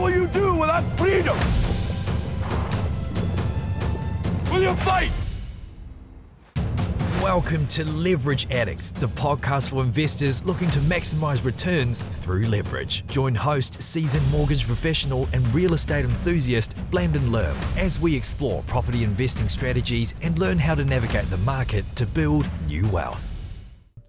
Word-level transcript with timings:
What 0.00 0.12
will 0.12 0.18
you 0.18 0.28
do 0.28 0.54
without 0.54 0.82
freedom? 0.96 1.36
Will 4.50 4.62
you 4.62 4.74
fight? 4.76 5.12
Welcome 7.22 7.66
to 7.66 7.84
Leverage 7.84 8.50
Addicts, 8.50 8.92
the 8.92 9.08
podcast 9.08 9.68
for 9.68 9.82
investors 9.82 10.42
looking 10.46 10.70
to 10.70 10.78
maximize 10.78 11.44
returns 11.44 12.00
through 12.00 12.46
leverage. 12.46 13.06
Join 13.08 13.34
host, 13.34 13.82
seasoned 13.82 14.26
mortgage 14.30 14.66
professional, 14.66 15.28
and 15.34 15.46
real 15.54 15.74
estate 15.74 16.06
enthusiast 16.06 16.74
Blandon 16.90 17.28
Lerm 17.28 17.54
as 17.76 18.00
we 18.00 18.16
explore 18.16 18.62
property 18.62 19.04
investing 19.04 19.50
strategies 19.50 20.14
and 20.22 20.38
learn 20.38 20.58
how 20.58 20.74
to 20.74 20.82
navigate 20.82 21.28
the 21.28 21.36
market 21.38 21.84
to 21.96 22.06
build 22.06 22.48
new 22.66 22.88
wealth. 22.88 23.29